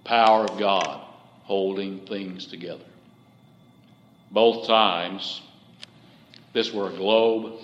Power 0.03 0.45
of 0.45 0.57
God 0.59 1.05
holding 1.43 2.05
things 2.05 2.45
together. 2.45 2.83
Both 4.29 4.67
times, 4.67 5.41
this 6.53 6.71
were 6.71 6.89
a 6.89 6.93
globe. 6.93 7.59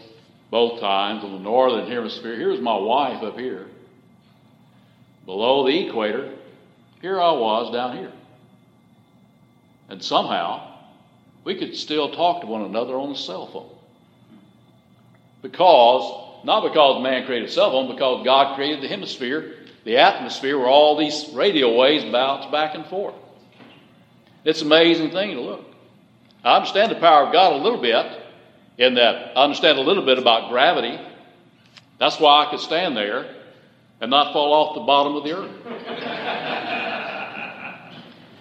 Both 0.50 0.80
times 0.80 1.24
in 1.24 1.32
the 1.32 1.40
northern 1.40 1.90
hemisphere. 1.90 2.36
Here's 2.36 2.62
my 2.62 2.78
wife 2.78 3.22
up 3.24 3.38
here. 3.38 3.68
Below 5.26 5.66
the 5.66 5.88
equator, 5.88 6.34
here 7.02 7.20
I 7.20 7.32
was 7.32 7.74
down 7.74 7.98
here. 7.98 8.12
And 9.90 10.04
somehow, 10.04 10.76
we 11.44 11.56
could 11.56 11.76
still 11.76 12.12
talk 12.12 12.42
to 12.42 12.48
one 12.48 12.64
another 12.64 12.96
on 12.96 13.10
the 13.10 13.16
cell 13.18 13.48
phone. 13.48 13.70
Because, 15.42 16.46
not 16.46 16.64
because 16.64 17.04
man 17.04 17.26
created 17.26 17.50
a 17.50 17.52
cell 17.52 17.72
phone, 17.72 17.92
because 17.92 18.24
God 18.26 18.56
created 18.56 18.82
the 18.82 18.88
hemisphere, 18.88 19.56
the 19.84 19.98
atmosphere 19.98 20.58
where 20.58 20.68
all 20.68 20.98
these 20.98 21.30
radio 21.34 21.78
waves 21.78 22.06
bounce 22.06 22.50
back 22.52 22.76
and 22.76 22.86
forth. 22.86 23.16
It's 24.44 24.62
an 24.62 24.68
amazing 24.68 25.12
thing 25.12 25.36
to 25.36 25.42
look. 25.42 25.66
I 26.44 26.56
understand 26.56 26.92
the 26.92 26.96
power 26.96 27.28
of 27.28 27.34
God 27.34 27.54
a 27.54 27.64
little 27.64 27.82
bit, 27.82 28.24
in 28.78 28.96
that 28.96 29.38
I 29.38 29.44
understand 29.44 29.80
a 29.80 29.82
little 29.82 30.06
bit 30.06 30.20
about 30.20 30.50
gravity. 30.50 31.00
That's 32.00 32.20
why 32.20 32.46
I 32.46 32.52
could 32.52 32.60
stand 32.60 32.96
there 32.96 33.36
and 34.00 34.12
not 34.12 34.34
fall 34.34 34.54
off 34.54 34.76
the 34.76 34.82
bottom 34.82 35.16
of 35.16 35.24
the 35.24 35.36
earth. 35.36 35.52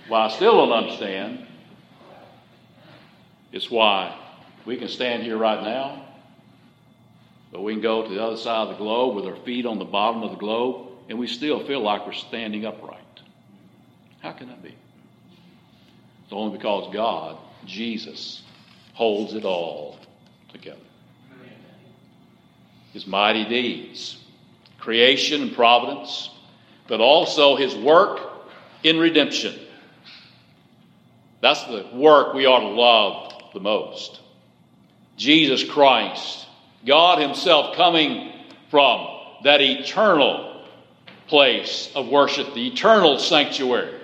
Why 0.08 0.26
I 0.26 0.28
still 0.28 0.52
don't 0.52 0.72
understand 0.72 1.46
is 3.50 3.70
why 3.70 4.16
we 4.64 4.76
can 4.76 4.88
stand 4.88 5.24
here 5.24 5.36
right 5.36 5.64
now, 5.64 6.04
but 7.50 7.62
we 7.62 7.72
can 7.72 7.82
go 7.82 8.06
to 8.06 8.14
the 8.14 8.22
other 8.22 8.36
side 8.36 8.68
of 8.68 8.70
the 8.70 8.76
globe 8.76 9.16
with 9.16 9.24
our 9.24 9.34
feet 9.44 9.66
on 9.66 9.80
the 9.80 9.84
bottom 9.84 10.22
of 10.22 10.30
the 10.30 10.36
globe, 10.36 10.90
and 11.08 11.18
we 11.18 11.26
still 11.26 11.66
feel 11.66 11.80
like 11.80 12.06
we're 12.06 12.12
standing 12.12 12.66
upright. 12.66 13.00
How 14.20 14.30
can 14.32 14.48
that 14.48 14.62
be? 14.62 14.76
It's 16.24 16.32
only 16.32 16.56
because 16.56 16.92
God, 16.92 17.38
Jesus, 17.64 18.42
holds 18.94 19.34
it 19.34 19.44
all 19.44 19.98
together. 20.56 20.80
His 22.92 23.06
mighty 23.06 23.44
deeds, 23.44 24.18
creation 24.78 25.42
and 25.42 25.54
providence, 25.54 26.30
but 26.88 27.00
also 27.00 27.56
his 27.56 27.74
work 27.74 28.20
in 28.82 28.98
redemption. 28.98 29.54
That's 31.42 31.62
the 31.64 31.86
work 31.92 32.34
we 32.34 32.46
ought 32.46 32.60
to 32.60 32.68
love 32.68 33.52
the 33.52 33.60
most. 33.60 34.20
Jesus 35.16 35.64
Christ, 35.64 36.46
God 36.86 37.20
Himself 37.20 37.76
coming 37.76 38.32
from 38.70 39.06
that 39.44 39.60
eternal 39.60 40.64
place 41.26 41.90
of 41.94 42.08
worship, 42.08 42.54
the 42.54 42.66
eternal 42.66 43.18
sanctuary 43.18 44.00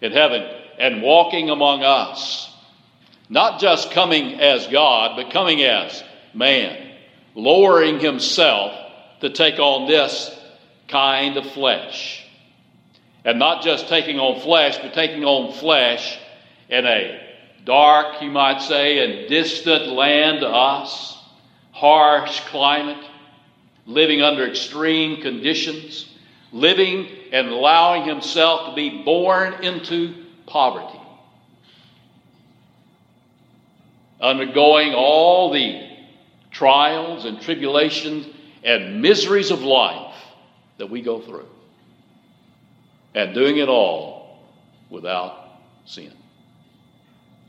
in 0.00 0.12
heaven, 0.12 0.42
and 0.78 1.02
walking 1.02 1.50
among 1.50 1.82
us. 1.82 2.52
Not 3.28 3.60
just 3.60 3.90
coming 3.90 4.40
as 4.40 4.66
God, 4.68 5.16
but 5.16 5.32
coming 5.32 5.62
as 5.62 6.02
man, 6.34 6.92
lowering 7.34 7.98
Himself 7.98 8.72
to 9.20 9.30
take 9.30 9.58
on 9.58 9.88
this 9.88 10.30
kind 10.88 11.36
of 11.36 11.50
flesh. 11.50 12.24
And 13.24 13.38
not 13.38 13.62
just 13.62 13.88
taking 13.88 14.20
on 14.20 14.40
flesh, 14.40 14.78
but 14.78 14.94
taking 14.94 15.24
on 15.24 15.52
flesh 15.52 16.18
in 16.68 16.86
a 16.86 17.20
dark, 17.64 18.22
you 18.22 18.30
might 18.30 18.62
say, 18.62 18.98
and 18.98 19.28
distant 19.28 19.88
land 19.88 20.40
to 20.40 20.48
us, 20.48 21.18
harsh 21.72 22.40
climate, 22.42 23.04
living 23.86 24.22
under 24.22 24.48
extreme 24.48 25.20
conditions, 25.20 26.08
living 26.52 27.08
and 27.32 27.48
allowing 27.48 28.04
himself 28.08 28.70
to 28.70 28.74
be 28.74 29.02
born 29.02 29.64
into 29.64 30.14
poverty, 30.46 30.98
undergoing 34.20 34.94
all 34.94 35.52
the 35.52 35.88
trials 36.50 37.24
and 37.24 37.40
tribulations 37.40 38.26
and 38.64 39.02
miseries 39.02 39.50
of 39.50 39.60
life 39.62 40.14
that 40.78 40.90
we 40.90 41.02
go 41.02 41.20
through, 41.20 41.48
and 43.14 43.34
doing 43.34 43.58
it 43.58 43.68
all 43.68 44.38
without 44.90 45.60
sin. 45.84 46.12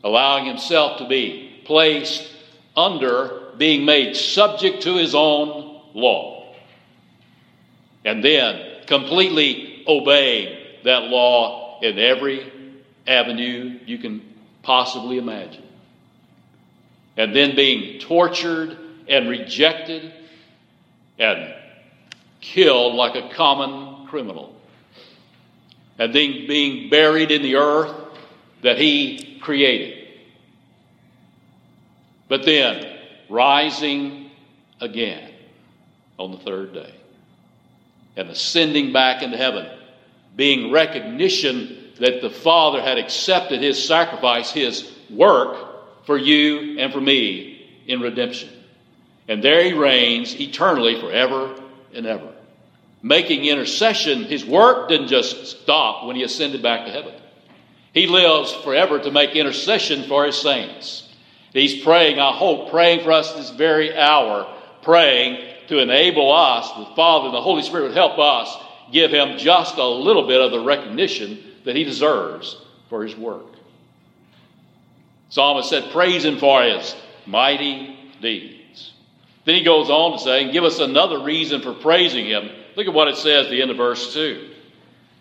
Allowing 0.04 0.46
himself 0.46 1.00
to 1.00 1.08
be 1.08 1.62
placed 1.66 2.32
under 2.76 3.52
being 3.58 3.86
made 3.86 4.16
subject 4.16 4.84
to 4.84 4.96
his 4.96 5.16
own 5.16 5.82
law, 5.94 6.54
and 8.06 8.24
then 8.24 8.86
completely 8.86 9.84
obeying 9.88 10.58
that 10.84 11.04
law 11.04 11.80
in 11.82 11.98
every 11.98 12.52
avenue 13.08 13.80
you 13.86 13.98
can 13.98 14.22
possibly 14.62 15.18
imagine, 15.18 15.67
and 17.18 17.36
then 17.36 17.56
being 17.56 18.00
tortured 18.00 18.78
and 19.10 19.28
rejected 19.28 20.14
and 21.18 21.54
killed 22.40 22.94
like 22.94 23.16
a 23.16 23.34
common 23.34 24.06
criminal, 24.08 24.56
and 25.98 26.14
then 26.14 26.46
being 26.48 26.90
buried 26.90 27.32
in 27.32 27.42
the 27.42 27.56
earth 27.56 27.94
that 28.62 28.78
he 28.78 29.40
created. 29.42 30.08
But 32.28 32.46
then 32.46 33.00
rising 33.30 34.30
again 34.80 35.32
on 36.20 36.32
the 36.32 36.38
third 36.38 36.74
day 36.74 36.94
and 38.16 38.30
ascending 38.30 38.94
back 38.94 39.24
into 39.24 39.38
heaven, 39.38 39.68
being 40.36 40.72
recognition 40.72 41.94
that 42.00 42.22
the 42.22 42.30
Father 42.30 42.82
had 42.82 42.98
accepted 42.98 43.62
his 43.62 43.84
sacrifice, 43.84 44.52
his 44.52 44.92
work 45.10 45.67
for 46.08 46.18
you 46.18 46.80
and 46.80 46.92
for 46.92 47.02
me 47.02 47.70
in 47.86 48.00
redemption. 48.00 48.50
And 49.28 49.44
there 49.44 49.64
he 49.64 49.74
reigns 49.74 50.40
eternally 50.40 51.00
forever 51.00 51.62
and 51.94 52.08
ever. 52.08 52.34
Making 53.04 53.46
intercession, 53.46 54.24
his 54.24 54.44
work 54.44 54.90
didn't 54.90 55.10
just 55.10 55.46
stop 55.62 56.08
when 56.08 56.16
he 56.16 56.24
ascended 56.24 56.64
back 56.64 56.86
to 56.86 56.92
heaven. 56.92 57.14
He 57.94 58.08
lives 58.08 58.54
forever 58.54 59.00
to 59.00 59.12
make 59.12 59.36
intercession 59.36 60.04
for 60.04 60.26
his 60.26 60.38
saints. 60.38 61.08
He's 61.54 61.84
praying, 61.84 62.20
I 62.20 62.32
hope, 62.32 62.72
praying 62.72 63.04
for 63.04 63.12
us 63.12 63.34
this 63.34 63.50
very 63.50 63.96
hour, 63.96 64.52
praying 64.82 65.44
to 65.68 65.80
enable 65.80 66.32
us, 66.32 66.72
the 66.72 66.96
Father 66.96 67.26
and 67.26 67.36
the 67.36 67.42
Holy 67.42 67.64
Spirit 67.64 67.84
would 67.84 67.94
help 67.94 68.18
us 68.18 68.56
give 68.92 69.12
him 69.12 69.38
just 69.38 69.78
a 69.78 69.86
little 69.86 70.26
bit 70.26 70.40
of 70.40 70.52
the 70.52 70.60
recognition 70.62 71.44
that 71.66 71.76
he 71.76 71.84
deserves 71.84 72.56
for 72.90 73.04
his 73.04 73.16
work. 73.16 73.57
Psalmist 75.30 75.70
said, 75.70 75.92
Praise 75.92 76.24
him 76.26 76.38
for 76.38 76.64
his 76.64 76.96
mighty 77.26 77.98
deeds. 78.22 78.94
Then 79.46 79.56
he 79.56 79.64
goes 79.64 79.90
on 79.90 80.18
to 80.18 80.20
say, 80.20 80.44
and 80.44 80.52
give 80.52 80.64
us 80.64 80.80
another 80.80 81.22
reason 81.22 81.62
for 81.62 81.74
praising 81.74 82.26
him. 82.26 82.50
Look 82.76 82.88
at 82.88 82.94
what 82.94 83.08
it 83.08 83.18
says 83.18 83.46
at 83.46 83.52
the 83.52 83.62
end 83.62 83.72
of 83.72 83.78
verse 83.78 84.14
2 84.14 84.50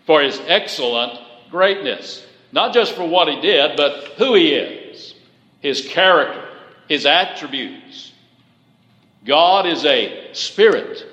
for 0.05 0.21
his 0.21 0.39
excellent 0.47 1.19
greatness. 1.51 2.25
Not 2.51 2.73
just 2.73 2.93
for 2.93 3.07
what 3.07 3.27
he 3.27 3.41
did, 3.41 3.75
but 3.75 4.13
who 4.17 4.33
he 4.33 4.53
is, 4.53 5.13
his 5.59 5.85
character, 5.87 6.47
his 6.87 7.05
attributes. 7.05 8.13
God 9.25 9.65
is 9.65 9.83
a 9.85 10.33
spirit, 10.33 11.05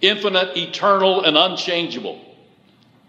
infinite, 0.00 0.56
eternal, 0.56 1.24
and 1.24 1.36
unchangeable. 1.36 2.22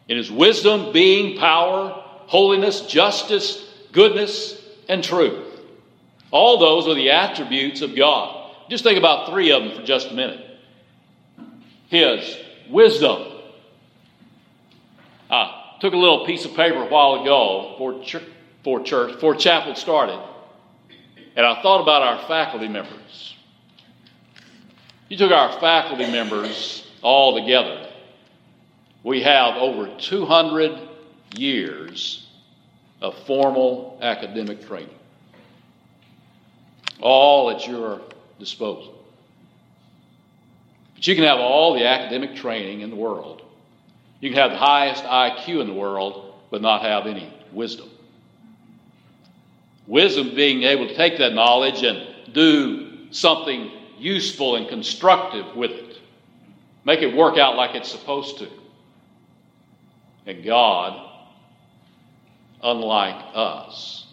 In 0.08 0.18
his 0.18 0.32
wisdom, 0.32 0.94
being, 0.94 1.38
power, 1.38 1.89
holiness, 2.28 2.82
justice, 2.82 3.65
goodness, 3.92 4.59
and 4.89 5.04
truth. 5.04 5.45
All 6.32 6.58
those 6.58 6.88
are 6.88 6.95
the 6.95 7.12
attributes 7.12 7.82
of 7.82 7.95
God. 7.95 8.52
Just 8.69 8.84
think 8.84 8.97
about 8.97 9.30
three 9.30 9.52
of 9.52 9.63
them 9.63 9.78
for 9.78 9.84
just 9.84 10.12
a 10.12 10.13
minute. 10.13 10.45
His 11.88 12.38
wisdom. 12.69 13.25
I 15.30 15.78
took 15.80 15.93
a 15.93 15.97
little 15.97 16.25
piece 16.25 16.45
of 16.45 16.56
paper 16.56 16.84
a 16.84 16.88
while 16.88 17.21
ago 17.21 17.75
for, 17.78 18.04
ch- 18.04 18.23
for 18.63 18.84
church, 18.84 19.13
before 19.13 19.36
chapel 19.36 19.75
started, 19.75 20.19
and 21.36 21.45
I 21.45 21.62
thought 21.62 21.82
about 21.82 22.02
our 22.02 22.28
faculty 22.28 22.67
members. 22.67 23.36
You 25.08 25.17
took 25.17 25.32
our 25.32 25.60
faculty 25.60 26.12
members 26.12 26.88
all 27.02 27.39
together. 27.39 27.89
We 29.04 29.23
have 29.23 29.56
over 29.56 29.95
200 29.97 30.80
years 31.36 32.29
of 33.02 33.18
formal 33.26 33.98
academic 34.02 34.66
training, 34.68 34.96
all 37.02 37.50
at 37.52 37.68
your 37.68 38.02
disposal. 38.40 38.96
But 40.96 41.08
you 41.08 41.16
can 41.16 41.24
have 41.24 41.40
all 41.40 41.74
the 41.74 41.86
academic 41.86 42.36
training 42.36 42.82
in 42.82 42.90
the 42.90 42.96
world. 42.96 43.42
You 44.20 44.30
can 44.30 44.40
have 44.40 44.52
the 44.52 44.58
highest 44.58 45.04
IQ 45.06 45.62
in 45.62 45.68
the 45.68 45.74
world, 45.74 46.34
but 46.52 46.62
not 46.62 46.82
have 46.82 47.08
any 47.08 47.34
wisdom. 47.54 47.90
Wisdom 49.88 50.36
being 50.36 50.64
able 50.64 50.88
to 50.88 50.96
take 50.96 51.18
that 51.20 51.34
knowledge 51.34 51.84
and 51.84 52.34
do 52.34 53.12
something 53.12 53.72
useful 53.98 54.56
and 54.56 54.68
constructive 54.68 55.56
with 55.56 55.72
it, 55.72 55.98
make 56.86 57.02
it 57.02 57.16
work 57.16 57.38
out 57.38 57.56
like 57.56 57.76
it's 57.76 57.90
supposed 57.90 58.38
to. 58.40 58.48
And 60.26 60.44
God, 60.44 61.09
unlike 62.63 63.24
us, 63.34 64.06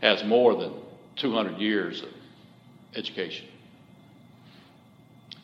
has 0.00 0.24
more 0.24 0.56
than 0.56 0.72
200 1.16 1.58
years 1.58 2.02
of 2.02 2.08
education. 2.96 3.46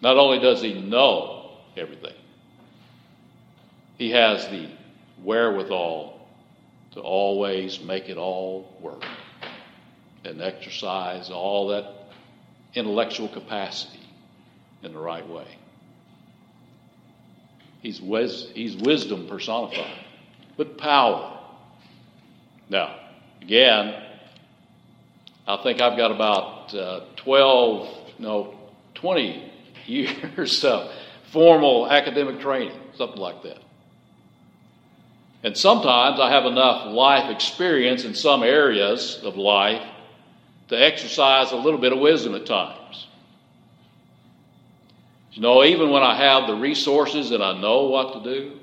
Not 0.01 0.17
only 0.17 0.39
does 0.39 0.61
he 0.63 0.75
know 0.81 1.51
everything, 1.77 2.15
he 3.97 4.11
has 4.11 4.47
the 4.49 4.69
wherewithal 5.23 6.21
to 6.93 7.01
always 7.01 7.81
make 7.81 8.09
it 8.09 8.17
all 8.17 8.77
work 8.81 9.05
and 10.25 10.41
exercise 10.41 11.31
all 11.31 11.69
that 11.69 11.93
intellectual 12.75 13.29
capacity 13.29 14.01
in 14.83 14.93
the 14.93 14.99
right 14.99 15.27
way. 15.29 15.47
He's, 17.81 18.01
wis- 18.01 18.49
he's 18.55 18.77
wisdom 18.77 19.27
personified, 19.29 20.05
but 20.59 20.77
power. 20.77 21.39
Now, 22.69 22.95
again, 23.41 23.95
I 25.47 25.57
think 25.63 25.81
I've 25.81 25.97
got 25.97 26.11
about 26.11 26.75
uh, 26.75 27.01
12, 27.17 27.89
no, 28.19 28.55
20 28.97 29.53
years 29.87 30.63
of 30.65 30.93
formal 31.33 31.91
academic 31.91 32.41
training, 32.41 32.79
something 32.97 33.21
like 33.21 33.43
that. 33.45 33.63
And 35.43 35.57
sometimes 35.57 36.19
I 36.21 36.31
have 36.31 36.45
enough 36.45 36.93
life 36.93 37.31
experience 37.31 38.05
in 38.05 38.15
some 38.15 38.43
areas 38.43 39.21
of 39.23 39.37
life 39.37 39.87
to 40.69 40.75
exercise 40.75 41.53
a 41.53 41.57
little 41.57 41.79
bit 41.79 41.93
of 41.93 42.01
wisdom 42.01 42.35
at 42.35 42.45
times. 42.45 43.07
You 45.33 45.43
know, 45.43 45.63
even 45.63 45.91
when 45.91 46.03
I 46.03 46.17
have 46.17 46.49
the 46.49 46.57
resources 46.57 47.31
and 47.31 47.45
I 47.45 47.59
know 47.61 47.85
what 47.85 48.25
to 48.25 48.35
do, 48.35 48.59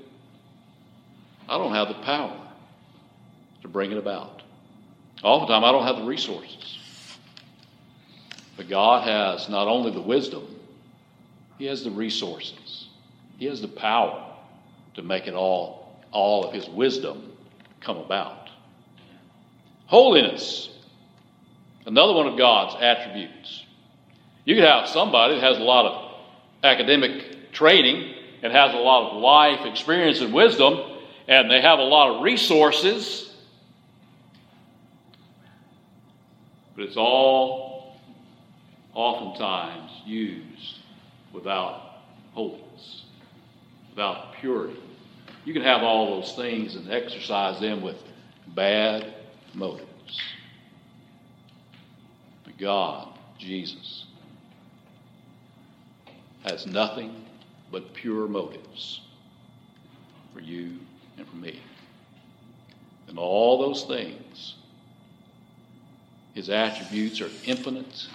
I 1.47 1.58
don't 1.58 1.73
have 1.73 1.88
the 1.88 1.95
power 1.95 2.39
to 3.62 3.67
bring 3.67 3.91
it 3.91 3.97
about. 3.97 4.41
Oftentimes, 5.23 5.63
I 5.65 5.71
don't 5.71 5.86
have 5.86 5.97
the 5.97 6.03
resources. 6.03 6.77
But 8.58 8.69
God 8.69 9.08
has 9.08 9.49
not 9.49 9.67
only 9.67 9.91
the 9.91 10.01
wisdom, 10.01 10.47
He 11.58 11.65
has 11.65 11.84
the 11.84 11.91
resources, 11.91 12.88
He 13.38 13.45
has 13.45 13.62
the 13.62 13.67
power 13.67 14.34
to 14.95 15.01
make 15.01 15.27
it 15.27 15.34
all, 15.34 15.99
all 16.12 16.45
of 16.45 16.53
His 16.53 16.69
wisdom 16.69 17.31
come 17.81 17.97
about. 17.97 18.49
Holiness 19.88 20.69
Another 21.86 22.13
one 22.13 22.27
of 22.27 22.38
God's 22.38 22.75
attributes. 22.81 23.63
You 24.43 24.55
could 24.55 24.63
have 24.63 24.88
somebody 24.89 25.36
that 25.36 25.43
has 25.43 25.58
a 25.58 25.63
lot 25.63 25.86
of 25.86 26.15
academic 26.63 27.51
training 27.51 28.13
and 28.41 28.51
has 28.51 28.73
a 28.73 28.77
lot 28.77 29.12
of 29.12 29.21
life 29.21 29.65
experience 29.65 30.21
and 30.21 30.34
wisdom, 30.34 30.94
and 31.27 31.49
they 31.49 31.61
have 31.61 31.79
a 31.79 31.83
lot 31.83 32.15
of 32.15 32.23
resources, 32.23 33.33
but 36.75 36.85
it's 36.85 36.97
all 36.97 37.97
oftentimes 38.93 39.91
used 40.05 40.79
without 41.33 42.01
holiness, 42.33 43.03
without 43.89 44.33
purity. 44.39 44.79
You 45.45 45.53
can 45.53 45.63
have 45.63 45.83
all 45.83 46.19
those 46.19 46.33
things 46.33 46.75
and 46.75 46.91
exercise 46.91 47.59
them 47.59 47.81
with 47.81 47.97
bad 48.47 49.13
motives. 49.53 50.21
But 52.43 52.57
God, 52.57 53.09
Jesus, 53.38 54.05
has 56.43 56.65
nothing 56.67 57.25
but 57.71 57.93
pure 57.93 58.27
motives 58.27 59.01
for 60.33 60.39
you 60.39 60.77
and 61.17 61.28
for 61.28 61.36
me. 61.36 61.60
And 63.08 63.17
all 63.19 63.60
those 63.60 63.84
things, 63.84 64.56
his 66.34 66.49
attributes 66.49 67.21
are 67.21 67.30
infinite, 67.45 68.08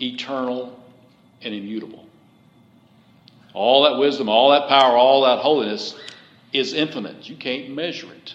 eternal, 0.00 0.78
and 1.42 1.54
immutable. 1.54 2.06
All 3.52 3.84
that 3.84 3.98
wisdom, 3.98 4.28
all 4.28 4.50
that 4.50 4.68
power, 4.68 4.96
all 4.96 5.22
that 5.22 5.38
holiness 5.38 5.94
is 6.52 6.72
infinite. 6.72 7.28
You 7.28 7.36
can't 7.36 7.70
measure 7.70 8.12
it. 8.12 8.34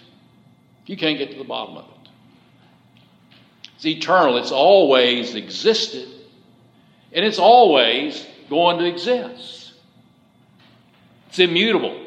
You 0.86 0.96
can't 0.96 1.18
get 1.18 1.32
to 1.32 1.38
the 1.38 1.44
bottom 1.44 1.78
of 1.78 1.86
it. 1.86 2.10
It's 3.76 3.86
eternal, 3.86 4.38
it's 4.38 4.52
always 4.52 5.36
existed, 5.36 6.08
and 7.14 7.24
it's 7.24 7.40
always 7.40 8.26
going 8.50 8.80
to 8.80 8.86
exist. 8.86 9.74
It's 11.30 11.40
immutable. 11.40 11.99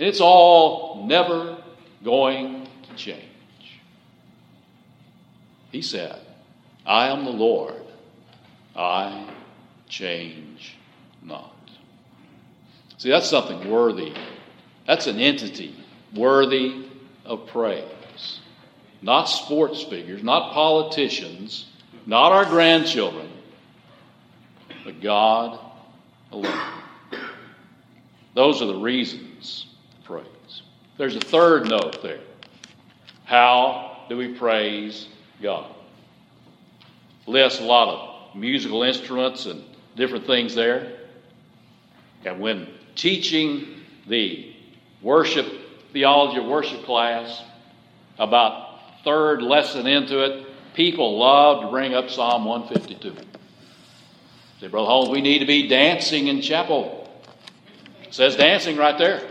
And 0.00 0.08
it's 0.08 0.22
all 0.22 1.04
never 1.06 1.58
going 2.02 2.66
to 2.88 2.94
change. 2.96 3.20
He 5.70 5.82
said, 5.82 6.18
I 6.86 7.08
am 7.08 7.26
the 7.26 7.30
Lord, 7.30 7.82
I 8.74 9.28
change 9.86 10.78
not. 11.22 11.54
See, 12.96 13.10
that's 13.10 13.28
something 13.28 13.70
worthy. 13.70 14.14
That's 14.86 15.06
an 15.06 15.20
entity 15.20 15.74
worthy 16.14 16.86
of 17.26 17.46
praise 17.48 18.40
not 19.02 19.24
sports 19.24 19.82
figures, 19.82 20.22
not 20.22 20.54
politicians, 20.54 21.66
not 22.06 22.32
our 22.32 22.46
grandchildren, 22.46 23.28
but 24.82 25.02
God 25.02 25.58
alone. 26.32 26.72
Those 28.34 28.62
are 28.62 28.66
the 28.66 28.78
reasons 28.78 29.66
praise. 30.10 30.62
There's 30.98 31.14
a 31.14 31.20
third 31.20 31.68
note 31.68 32.02
there. 32.02 32.20
How 33.24 34.06
do 34.08 34.16
we 34.16 34.34
praise 34.34 35.06
God? 35.40 35.72
Lists 37.26 37.60
a 37.60 37.64
lot 37.64 37.88
of 37.88 38.36
musical 38.36 38.82
instruments 38.82 39.46
and 39.46 39.62
different 39.94 40.26
things 40.26 40.54
there. 40.56 40.98
And 42.24 42.40
when 42.40 42.66
teaching 42.96 43.82
the 44.08 44.52
worship 45.00 45.46
theology 45.92 46.40
of 46.40 46.46
worship 46.46 46.82
class 46.82 47.42
about 48.18 48.80
third 49.04 49.42
lesson 49.42 49.86
into 49.86 50.24
it, 50.24 50.46
people 50.74 51.18
love 51.18 51.62
to 51.62 51.70
bring 51.70 51.94
up 51.94 52.10
Psalm 52.10 52.44
152. 52.44 53.14
Say, 54.60 54.66
Brother 54.66 54.88
Holmes, 54.88 55.08
we 55.08 55.20
need 55.20 55.38
to 55.38 55.46
be 55.46 55.68
dancing 55.68 56.26
in 56.26 56.42
chapel. 56.42 57.08
It 58.02 58.12
says 58.12 58.34
dancing 58.34 58.76
right 58.76 58.98
there. 58.98 59.22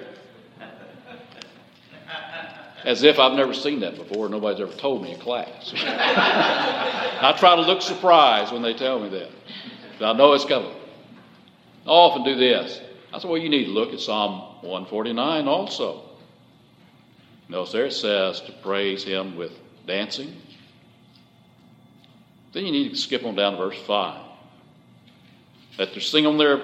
As 2.85 3.03
if 3.03 3.19
I've 3.19 3.33
never 3.33 3.53
seen 3.53 3.81
that 3.81 3.95
before. 3.95 4.29
Nobody's 4.29 4.61
ever 4.61 4.73
told 4.73 5.03
me 5.03 5.13
in 5.13 5.19
class. 5.19 5.73
I 5.75 7.35
try 7.37 7.55
to 7.55 7.61
look 7.61 7.81
surprised 7.81 8.53
when 8.53 8.61
they 8.61 8.73
tell 8.73 8.99
me 8.99 9.09
that. 9.09 9.29
But 9.99 10.11
I 10.11 10.17
know 10.17 10.33
it's 10.33 10.45
coming. 10.45 10.73
I 11.85 11.89
often 11.89 12.23
do 12.23 12.35
this. 12.35 12.79
I 13.11 13.19
said, 13.19 13.29
well, 13.29 13.39
you 13.39 13.49
need 13.49 13.65
to 13.65 13.71
look 13.71 13.93
at 13.93 13.99
Psalm 13.99 14.61
149 14.61 15.47
also. 15.47 16.03
Notice 17.49 17.71
there 17.71 17.85
it 17.87 17.93
says 17.93 18.41
to 18.41 18.51
praise 18.51 19.03
him 19.03 19.35
with 19.35 19.51
dancing. 19.87 20.35
Then 22.53 22.65
you 22.65 22.71
need 22.71 22.89
to 22.89 22.95
skip 22.95 23.23
on 23.25 23.35
down 23.35 23.53
to 23.53 23.57
verse 23.57 23.81
5. 23.81 24.21
That 25.77 25.91
they're 25.91 26.01
singing 26.01 26.37
their, 26.37 26.61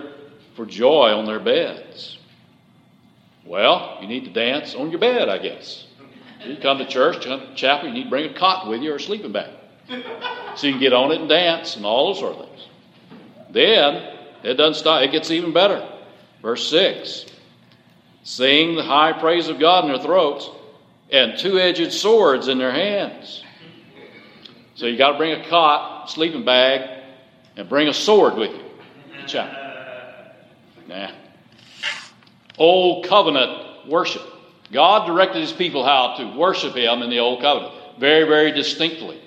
for 0.55 0.65
joy 0.65 1.09
on 1.09 1.25
their 1.25 1.39
beds. 1.39 2.19
Well, 3.45 3.99
you 4.01 4.07
need 4.07 4.25
to 4.25 4.31
dance 4.31 4.75
on 4.75 4.91
your 4.91 4.99
bed, 4.99 5.29
I 5.29 5.37
guess. 5.37 5.84
You 6.45 6.57
come 6.57 6.77
to 6.77 6.85
church, 6.87 7.25
come 7.25 7.39
to 7.39 7.55
chapel, 7.55 7.87
you 7.87 7.93
need 7.93 8.03
to 8.05 8.09
bring 8.09 8.29
a 8.29 8.33
cot 8.33 8.67
with 8.67 8.81
you 8.81 8.91
or 8.91 8.95
a 8.95 8.99
sleeping 8.99 9.31
bag. 9.31 9.51
So 10.55 10.67
you 10.67 10.73
can 10.73 10.79
get 10.79 10.93
on 10.93 11.11
it 11.11 11.19
and 11.19 11.29
dance 11.29 11.75
and 11.75 11.85
all 11.85 12.07
those 12.07 12.19
sort 12.19 12.35
of 12.35 12.47
things. 12.47 12.67
Then, 13.51 14.17
it 14.43 14.55
doesn't 14.55 14.75
stop, 14.75 15.01
it 15.01 15.11
gets 15.11 15.31
even 15.31 15.53
better. 15.53 15.87
Verse 16.41 16.69
6 16.69 17.25
Sing 18.23 18.75
the 18.75 18.83
high 18.83 19.13
praise 19.13 19.47
of 19.47 19.59
God 19.59 19.85
in 19.85 19.91
their 19.91 20.01
throats 20.01 20.49
and 21.11 21.37
two 21.37 21.59
edged 21.59 21.93
swords 21.93 22.47
in 22.47 22.57
their 22.57 22.71
hands. 22.71 23.43
So 24.75 24.87
you 24.87 24.97
got 24.97 25.13
to 25.13 25.17
bring 25.17 25.39
a 25.39 25.47
cot 25.47 26.09
sleeping 26.09 26.43
bag 26.43 27.03
and 27.55 27.69
bring 27.69 27.87
a 27.87 27.93
sword 27.93 28.35
with 28.35 28.51
you 28.51 28.65
chapel. 29.27 29.57
Nah. 30.87 31.11
Old 32.57 33.05
covenant 33.05 33.87
worship. 33.87 34.21
God 34.71 35.07
directed 35.07 35.41
his 35.41 35.53
people 35.53 35.83
how 35.83 36.15
to 36.17 36.37
worship 36.37 36.75
him 36.75 37.01
in 37.01 37.09
the 37.09 37.19
old 37.19 37.41
covenant 37.41 37.73
very, 37.99 38.27
very 38.27 38.51
distinctly. 38.51 39.21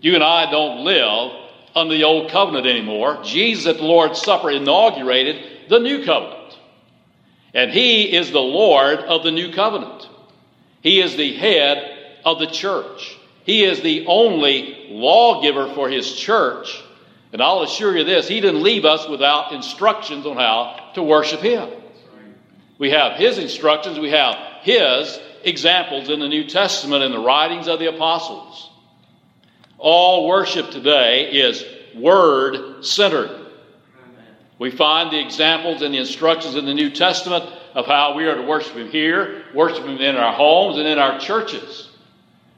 You 0.00 0.14
and 0.14 0.24
I 0.24 0.50
don't 0.50 0.84
live 0.84 1.32
under 1.74 1.94
the 1.94 2.04
old 2.04 2.30
covenant 2.30 2.66
anymore. 2.66 3.20
Jesus 3.22 3.66
at 3.66 3.76
the 3.76 3.84
Lord's 3.84 4.20
Supper 4.20 4.50
inaugurated 4.50 5.68
the 5.68 5.78
new 5.78 6.04
covenant. 6.04 6.58
And 7.54 7.70
he 7.70 8.14
is 8.16 8.30
the 8.30 8.40
Lord 8.40 8.98
of 9.00 9.22
the 9.22 9.30
new 9.30 9.52
covenant. 9.52 10.08
He 10.82 11.00
is 11.00 11.16
the 11.16 11.34
head 11.34 12.18
of 12.24 12.38
the 12.38 12.46
church. 12.46 13.16
He 13.44 13.64
is 13.64 13.80
the 13.80 14.06
only 14.06 14.88
lawgiver 14.90 15.72
for 15.74 15.88
his 15.88 16.14
church. 16.14 16.82
And 17.32 17.42
I'll 17.42 17.62
assure 17.62 17.96
you 17.96 18.04
this 18.04 18.28
he 18.28 18.40
didn't 18.40 18.62
leave 18.62 18.84
us 18.84 19.08
without 19.08 19.52
instructions 19.52 20.26
on 20.26 20.36
how 20.36 20.92
to 20.94 21.02
worship 21.02 21.40
him. 21.40 21.68
We 22.78 22.90
have 22.90 23.18
his 23.18 23.38
instructions, 23.38 23.98
we 23.98 24.10
have 24.10 24.36
his 24.62 25.18
examples 25.42 26.08
in 26.08 26.20
the 26.20 26.28
New 26.28 26.44
Testament 26.44 27.02
and 27.02 27.12
the 27.12 27.18
writings 27.18 27.66
of 27.68 27.78
the 27.78 27.88
apostles. 27.88 28.70
All 29.78 30.28
worship 30.28 30.70
today 30.70 31.30
is 31.30 31.64
word 31.94 32.84
centered. 32.84 33.46
We 34.58 34.70
find 34.70 35.12
the 35.12 35.20
examples 35.20 35.82
and 35.82 35.94
the 35.94 35.98
instructions 35.98 36.56
in 36.56 36.64
the 36.64 36.74
New 36.74 36.90
Testament 36.90 37.44
of 37.74 37.86
how 37.86 38.14
we 38.14 38.26
are 38.26 38.34
to 38.34 38.42
worship 38.42 38.74
Him 38.74 38.90
here, 38.90 39.44
worship 39.54 39.84
Him 39.84 39.98
in 39.98 40.16
our 40.16 40.32
homes 40.32 40.78
and 40.78 40.86
in 40.86 40.98
our 40.98 41.20
churches. 41.20 41.88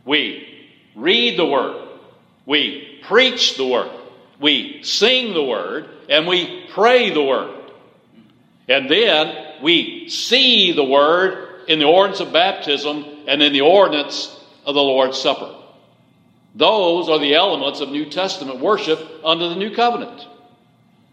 We 0.07 0.69
read 0.95 1.39
the 1.39 1.45
Word, 1.45 1.89
we 2.47 3.01
preach 3.03 3.57
the 3.57 3.67
Word, 3.67 3.91
we 4.41 4.83
sing 4.83 5.35
the 5.35 5.45
Word, 5.45 5.91
and 6.09 6.27
we 6.27 6.67
pray 6.73 7.11
the 7.11 7.23
Word. 7.23 7.55
And 8.67 8.91
then 8.91 9.50
we 9.63 10.09
see 10.09 10.73
the 10.73 10.85
Word 10.85 11.69
in 11.69 11.79
the 11.79 11.87
ordinance 11.87 12.21
of 12.21 12.33
baptism 12.33 13.05
and 13.27 13.43
in 13.43 13.53
the 13.53 13.61
ordinance 13.61 14.37
of 14.65 14.75
the 14.75 14.83
Lord's 14.83 15.19
Supper. 15.19 15.57
Those 16.55 17.09
are 17.09 17.19
the 17.19 17.35
elements 17.35 17.81
of 17.81 17.91
New 17.91 18.07
Testament 18.07 18.59
worship 18.59 18.99
under 19.25 19.49
the 19.49 19.57
New 19.57 19.75
Covenant. 19.75 20.27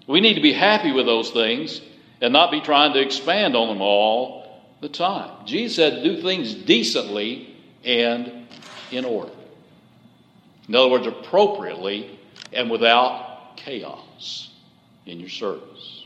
We 0.07 0.21
need 0.21 0.35
to 0.35 0.41
be 0.41 0.53
happy 0.53 0.91
with 0.91 1.05
those 1.05 1.29
things 1.29 1.81
and 2.21 2.33
not 2.33 2.49
be 2.49 2.61
trying 2.61 2.93
to 2.93 3.01
expand 3.01 3.55
on 3.55 3.67
them 3.67 3.81
all 3.81 4.63
the 4.81 4.89
time. 4.89 5.45
Jesus 5.45 5.75
said, 5.75 6.03
do 6.03 6.21
things 6.21 6.53
decently 6.53 7.55
and 7.83 8.47
in 8.91 9.05
order. 9.05 9.31
In 10.67 10.75
other 10.75 10.89
words, 10.89 11.07
appropriately 11.07 12.19
and 12.51 12.69
without 12.71 13.57
chaos 13.57 14.51
in 15.05 15.19
your 15.19 15.29
service. 15.29 16.05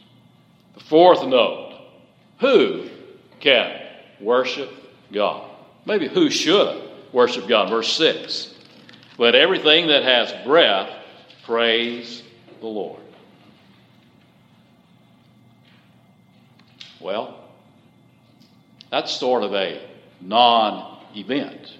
The 0.73 0.79
fourth 0.81 1.25
note 1.25 1.70
who 2.41 2.89
can 3.39 3.79
worship 4.19 4.69
God? 5.13 5.49
Maybe 5.85 6.07
who 6.07 6.29
should 6.29 6.89
worship 7.13 7.47
God? 7.47 7.69
Verse 7.69 7.93
6 7.93 8.53
Let 9.17 9.35
everything 9.35 9.87
that 9.87 10.03
has 10.03 10.33
breath 10.45 10.89
praise 11.43 12.23
the 12.59 12.67
Lord. 12.67 12.99
Well, 16.99 17.39
that's 18.89 19.11
sort 19.11 19.43
of 19.43 19.53
a 19.53 19.87
non 20.19 20.97
event 21.15 21.77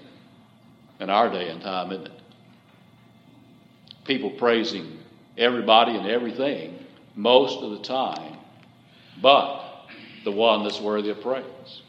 in 1.00 1.10
our 1.10 1.28
day 1.28 1.48
and 1.48 1.60
time, 1.60 1.90
isn't 1.90 2.06
it? 2.06 2.12
People 4.04 4.30
praising 4.30 4.98
everybody 5.36 5.96
and 5.96 6.06
everything 6.06 6.78
most 7.16 7.62
of 7.62 7.72
the 7.72 7.80
time, 7.80 8.36
but 9.20 9.71
the 10.24 10.32
one 10.32 10.64
that's 10.64 10.80
worthy 10.80 11.10
of 11.10 11.20
praise. 11.20 11.82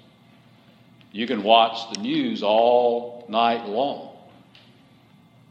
You 1.11 1.27
can 1.27 1.43
watch 1.43 1.93
the 1.93 2.01
news 2.01 2.41
all 2.43 3.25
night 3.29 3.67
long, 3.67 4.15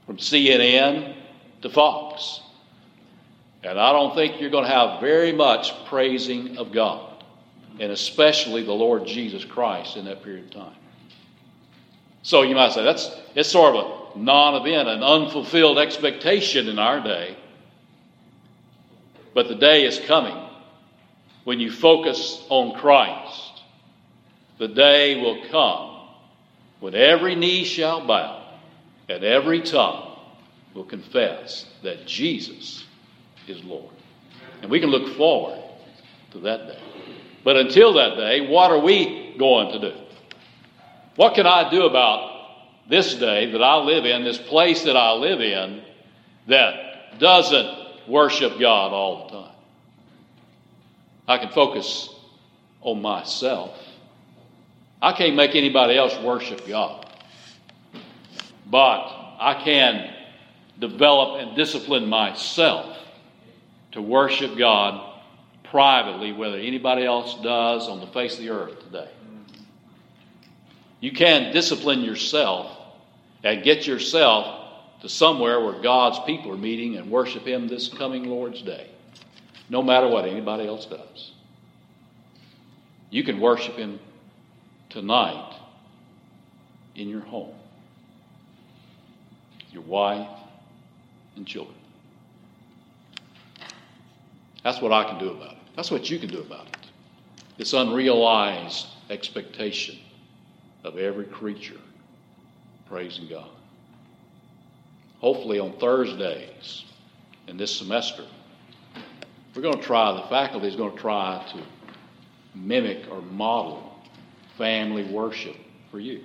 from 0.07 0.17
CNN 0.17 1.15
to 1.63 1.71
Fox. 1.71 2.41
And 3.63 3.79
I 3.79 3.93
don't 3.93 4.15
think 4.15 4.41
you're 4.41 4.51
going 4.51 4.65
to 4.65 4.71
have 4.71 5.01
very 5.01 5.33
much 5.33 5.73
praising 5.87 6.59
of 6.59 6.73
God 6.73 7.13
and 7.81 7.93
especially 7.93 8.63
the 8.63 8.73
Lord 8.73 9.07
Jesus 9.07 9.45
Christ 9.45 9.97
in 9.97 10.05
that 10.05 10.23
period 10.23 10.45
of 10.45 10.51
time. 10.51 10.77
So 12.23 12.43
you 12.43 12.55
might 12.55 12.73
say 12.73 12.85
that's 12.85 13.11
it's 13.35 13.49
sort 13.49 13.75
of 13.75 14.17
a 14.17 14.19
non-event, 14.19 14.89
an 14.89 15.03
unfulfilled 15.03 15.79
expectation 15.79 16.69
in 16.69 16.79
our 16.79 17.01
day. 17.01 17.37
But 19.35 19.49
the 19.49 19.55
day 19.55 19.85
is 19.87 19.99
coming 20.01 20.37
when 21.45 21.61
you 21.61 21.71
focus 21.71 22.45
on 22.49 22.79
Christ. 22.79 23.63
The 24.59 24.69
day 24.69 25.21
will 25.21 25.45
come 25.51 26.09
when 26.81 26.95
every 26.95 27.35
knee 27.35 27.65
shall 27.65 28.07
bow 28.07 28.43
and 29.09 29.25
every 29.25 29.63
tongue 29.63 30.17
will 30.75 30.85
confess 30.85 31.67
that 31.83 32.07
Jesus 32.07 32.85
is 33.47 33.63
Lord. 33.65 33.93
And 34.63 34.71
we 34.71 34.81
can 34.81 34.91
look 34.91 35.17
forward 35.17 35.61
to 36.33 36.39
that 36.41 36.67
day. 36.69 36.79
But 37.45 37.57
until 37.57 37.95
that 37.95 38.17
day, 38.17 38.49
what 38.49 38.71
are 38.71 38.79
we 38.79 39.35
going 39.39 39.73
to 39.73 39.91
do? 39.91 39.97
What 41.17 41.35
can 41.35 41.47
I 41.47 41.71
do 41.71 41.85
about 41.87 42.31
this 42.89 43.15
day 43.15 43.51
that 43.53 43.63
I 43.63 43.77
live 43.77 44.05
in, 44.05 44.25
this 44.25 44.39
place 44.39 44.85
that 44.85 44.97
I 44.97 45.13
live 45.13 45.41
in, 45.41 45.83
that 46.49 47.19
doesn't 47.19 48.09
worship 48.09 48.59
God 48.59 48.93
all 48.93 49.27
the 49.27 49.33
time? 49.33 49.52
I 51.27 51.39
can 51.39 51.51
focus 51.51 52.09
on 52.81 53.01
myself. 53.01 53.79
I 55.01 55.13
can't 55.13 55.35
make 55.35 55.55
anybody 55.55 55.97
else 55.97 56.17
worship 56.19 56.67
God. 56.67 57.07
But 58.67 59.37
I 59.39 59.61
can 59.65 60.15
develop 60.79 61.41
and 61.41 61.57
discipline 61.57 62.07
myself 62.07 62.97
to 63.93 64.03
worship 64.03 64.57
God 64.57 65.11
privately 65.65 66.33
whether 66.33 66.59
anybody 66.59 67.05
else 67.05 67.35
does 67.43 67.89
on 67.89 68.01
the 68.01 68.07
face 68.09 68.35
of 68.35 68.41
the 68.41 68.51
earth 68.51 68.79
today. 68.85 69.09
You 71.01 71.13
can 71.13 71.53
discipline 71.53 72.03
yourself 72.03 72.79
and 73.43 73.65
get 73.65 73.87
yourself 73.87 75.01
to 75.01 75.09
somewhere 75.09 75.61
where 75.61 75.81
God's 75.81 76.21
people 76.21 76.53
are 76.53 76.57
meeting 76.57 76.97
and 76.97 77.11
worship 77.11 77.45
Him 77.45 77.67
this 77.67 77.89
coming 77.89 78.25
Lord's 78.25 78.63
Day, 78.63 78.89
no 79.73 79.83
matter 79.83 80.07
what 80.07 80.27
anybody 80.27 80.69
else 80.69 80.85
does. 80.85 81.33
You 83.09 83.25
can 83.25 83.41
worship 83.41 83.75
Him 83.77 83.99
tonight 84.91 85.57
in 86.95 87.09
your 87.09 87.23
home, 87.23 87.55
your 89.73 89.83
wife 89.83 90.29
and 91.37 91.47
children. 91.47 91.75
That's 94.63 94.81
what 94.83 94.93
I 94.93 95.05
can 95.05 95.19
do 95.19 95.31
about 95.31 95.53
it. 95.53 95.59
That's 95.75 95.91
what 95.91 96.11
you 96.11 96.19
can 96.19 96.29
do 96.29 96.41
about 96.41 96.67
it. 96.67 96.77
This 97.57 97.73
unrealized 97.73 98.89
expectation 99.09 99.99
of 100.85 100.99
every 100.99 101.25
creature 101.25 101.81
praising 102.91 103.27
God. 103.27 103.49
Hopefully, 105.21 105.59
on 105.59 105.73
Thursdays 105.79 106.85
in 107.47 107.57
this 107.57 107.75
semester, 107.75 108.27
we're 109.55 109.63
going 109.63 109.79
to 109.79 109.83
try, 109.83 110.13
the 110.13 110.29
faculty 110.29 110.69
is 110.69 110.77
going 110.77 110.93
to 110.93 110.99
try 110.99 111.45
to 111.53 111.63
mimic 112.55 113.11
or 113.11 113.21
model 113.23 113.93
family 114.57 115.05
worship 115.05 115.57
for 115.91 116.01
you 116.01 116.23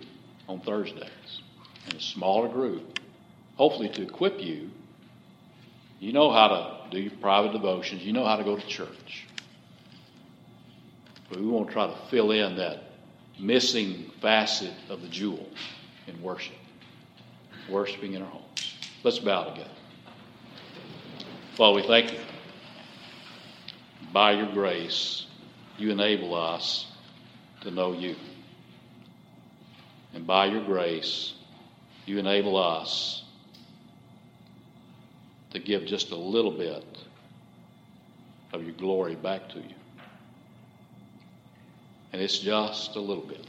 on 0.47 0.59
Thursdays 0.61 1.41
in 1.89 1.97
a 1.97 1.99
smaller 1.99 2.47
group, 2.47 2.99
hopefully 3.55 3.89
to 3.89 4.01
equip 4.03 4.41
you. 4.41 4.69
You 5.99 6.13
know 6.13 6.31
how 6.31 6.47
to 6.47 6.91
do 6.91 7.01
your 7.01 7.11
private 7.19 7.53
devotions, 7.53 8.03
you 8.03 8.13
know 8.13 8.25
how 8.25 8.35
to 8.35 8.43
go 8.43 8.55
to 8.55 8.67
church. 8.67 9.25
But 11.29 11.39
we 11.39 11.47
want 11.47 11.67
to 11.67 11.73
try 11.73 11.87
to 11.87 11.97
fill 12.09 12.31
in 12.31 12.55
that 12.57 12.83
missing 13.39 14.11
facet 14.21 14.73
of 14.89 15.01
the 15.01 15.07
jewel 15.07 15.49
in 16.07 16.21
worship, 16.21 16.55
worshiping 17.69 18.13
in 18.13 18.21
our 18.21 18.29
homes. 18.29 18.75
Let's 19.03 19.19
bow 19.19 19.49
together. 19.49 19.69
Father, 21.55 21.75
we 21.75 21.87
thank 21.87 22.13
you. 22.13 22.19
By 24.17 24.31
your 24.31 24.51
grace, 24.51 25.27
you 25.77 25.91
enable 25.91 26.33
us 26.33 26.87
to 27.61 27.69
know 27.69 27.93
you. 27.93 28.15
And 30.15 30.25
by 30.25 30.47
your 30.47 30.65
grace, 30.65 31.35
you 32.07 32.17
enable 32.17 32.57
us 32.57 33.23
to 35.51 35.59
give 35.59 35.85
just 35.85 36.09
a 36.09 36.15
little 36.15 36.49
bit 36.49 36.83
of 38.53 38.63
your 38.63 38.73
glory 38.73 39.13
back 39.13 39.49
to 39.49 39.59
you. 39.59 39.75
And 42.11 42.19
it's 42.19 42.39
just 42.39 42.95
a 42.95 42.99
little 42.99 43.27
bit 43.27 43.45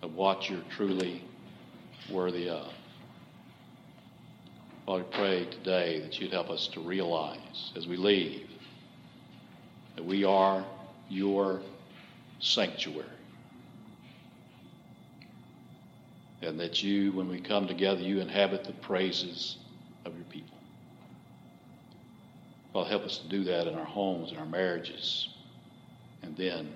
of 0.00 0.14
what 0.14 0.48
you're 0.48 0.64
truly 0.70 1.22
worthy 2.10 2.48
of. 2.48 2.72
Father, 4.86 5.04
I 5.12 5.16
pray 5.16 5.44
today 5.44 6.00
that 6.00 6.20
you'd 6.20 6.32
help 6.32 6.50
us 6.50 6.66
to 6.68 6.80
realize 6.80 7.72
as 7.76 7.86
we 7.86 7.96
leave 7.96 8.48
that 9.94 10.04
we 10.04 10.24
are 10.24 10.64
your 11.08 11.60
sanctuary. 12.40 13.06
And 16.40 16.58
that 16.58 16.82
you, 16.82 17.12
when 17.12 17.28
we 17.28 17.40
come 17.40 17.68
together, 17.68 18.00
you 18.00 18.18
inhabit 18.18 18.64
the 18.64 18.72
praises 18.72 19.58
of 20.04 20.16
your 20.16 20.24
people. 20.24 20.56
Father, 22.72 22.90
help 22.90 23.04
us 23.04 23.18
to 23.18 23.28
do 23.28 23.44
that 23.44 23.68
in 23.68 23.76
our 23.76 23.84
homes, 23.84 24.32
in 24.32 24.38
our 24.38 24.46
marriages. 24.46 25.28
And 26.22 26.36
then, 26.36 26.74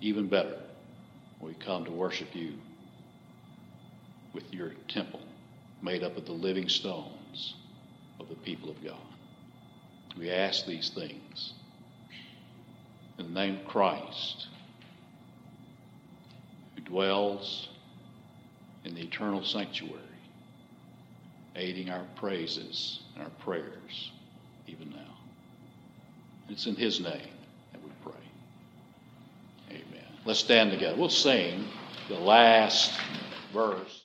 even 0.00 0.28
better, 0.28 0.58
we 1.40 1.54
come 1.54 1.84
to 1.86 1.90
worship 1.90 2.28
you 2.32 2.52
with 4.32 4.54
your 4.54 4.74
temple 4.86 5.20
made 5.82 6.04
up 6.04 6.16
of 6.16 6.26
the 6.26 6.32
living 6.32 6.68
stones 6.68 7.23
of 8.20 8.28
the 8.28 8.34
people 8.36 8.70
of 8.70 8.82
God. 8.82 8.96
We 10.18 10.30
ask 10.30 10.66
these 10.66 10.90
things 10.90 11.54
in 13.18 13.26
the 13.26 13.40
name 13.40 13.60
of 13.60 13.66
Christ, 13.66 14.48
who 16.74 16.82
dwells 16.82 17.68
in 18.84 18.94
the 18.94 19.02
eternal 19.02 19.44
sanctuary, 19.44 20.00
aiding 21.56 21.90
our 21.90 22.04
praises 22.16 23.00
and 23.14 23.24
our 23.24 23.30
prayers 23.30 24.12
even 24.66 24.90
now. 24.90 25.16
It's 26.48 26.66
in 26.66 26.76
His 26.76 27.00
name 27.00 27.30
that 27.72 27.82
we 27.82 27.90
pray. 28.02 28.12
Amen. 29.70 30.06
Let's 30.24 30.40
stand 30.40 30.70
together. 30.70 30.96
We'll 30.96 31.08
sing 31.08 31.64
the 32.08 32.18
last 32.18 32.92
verse. 33.52 34.02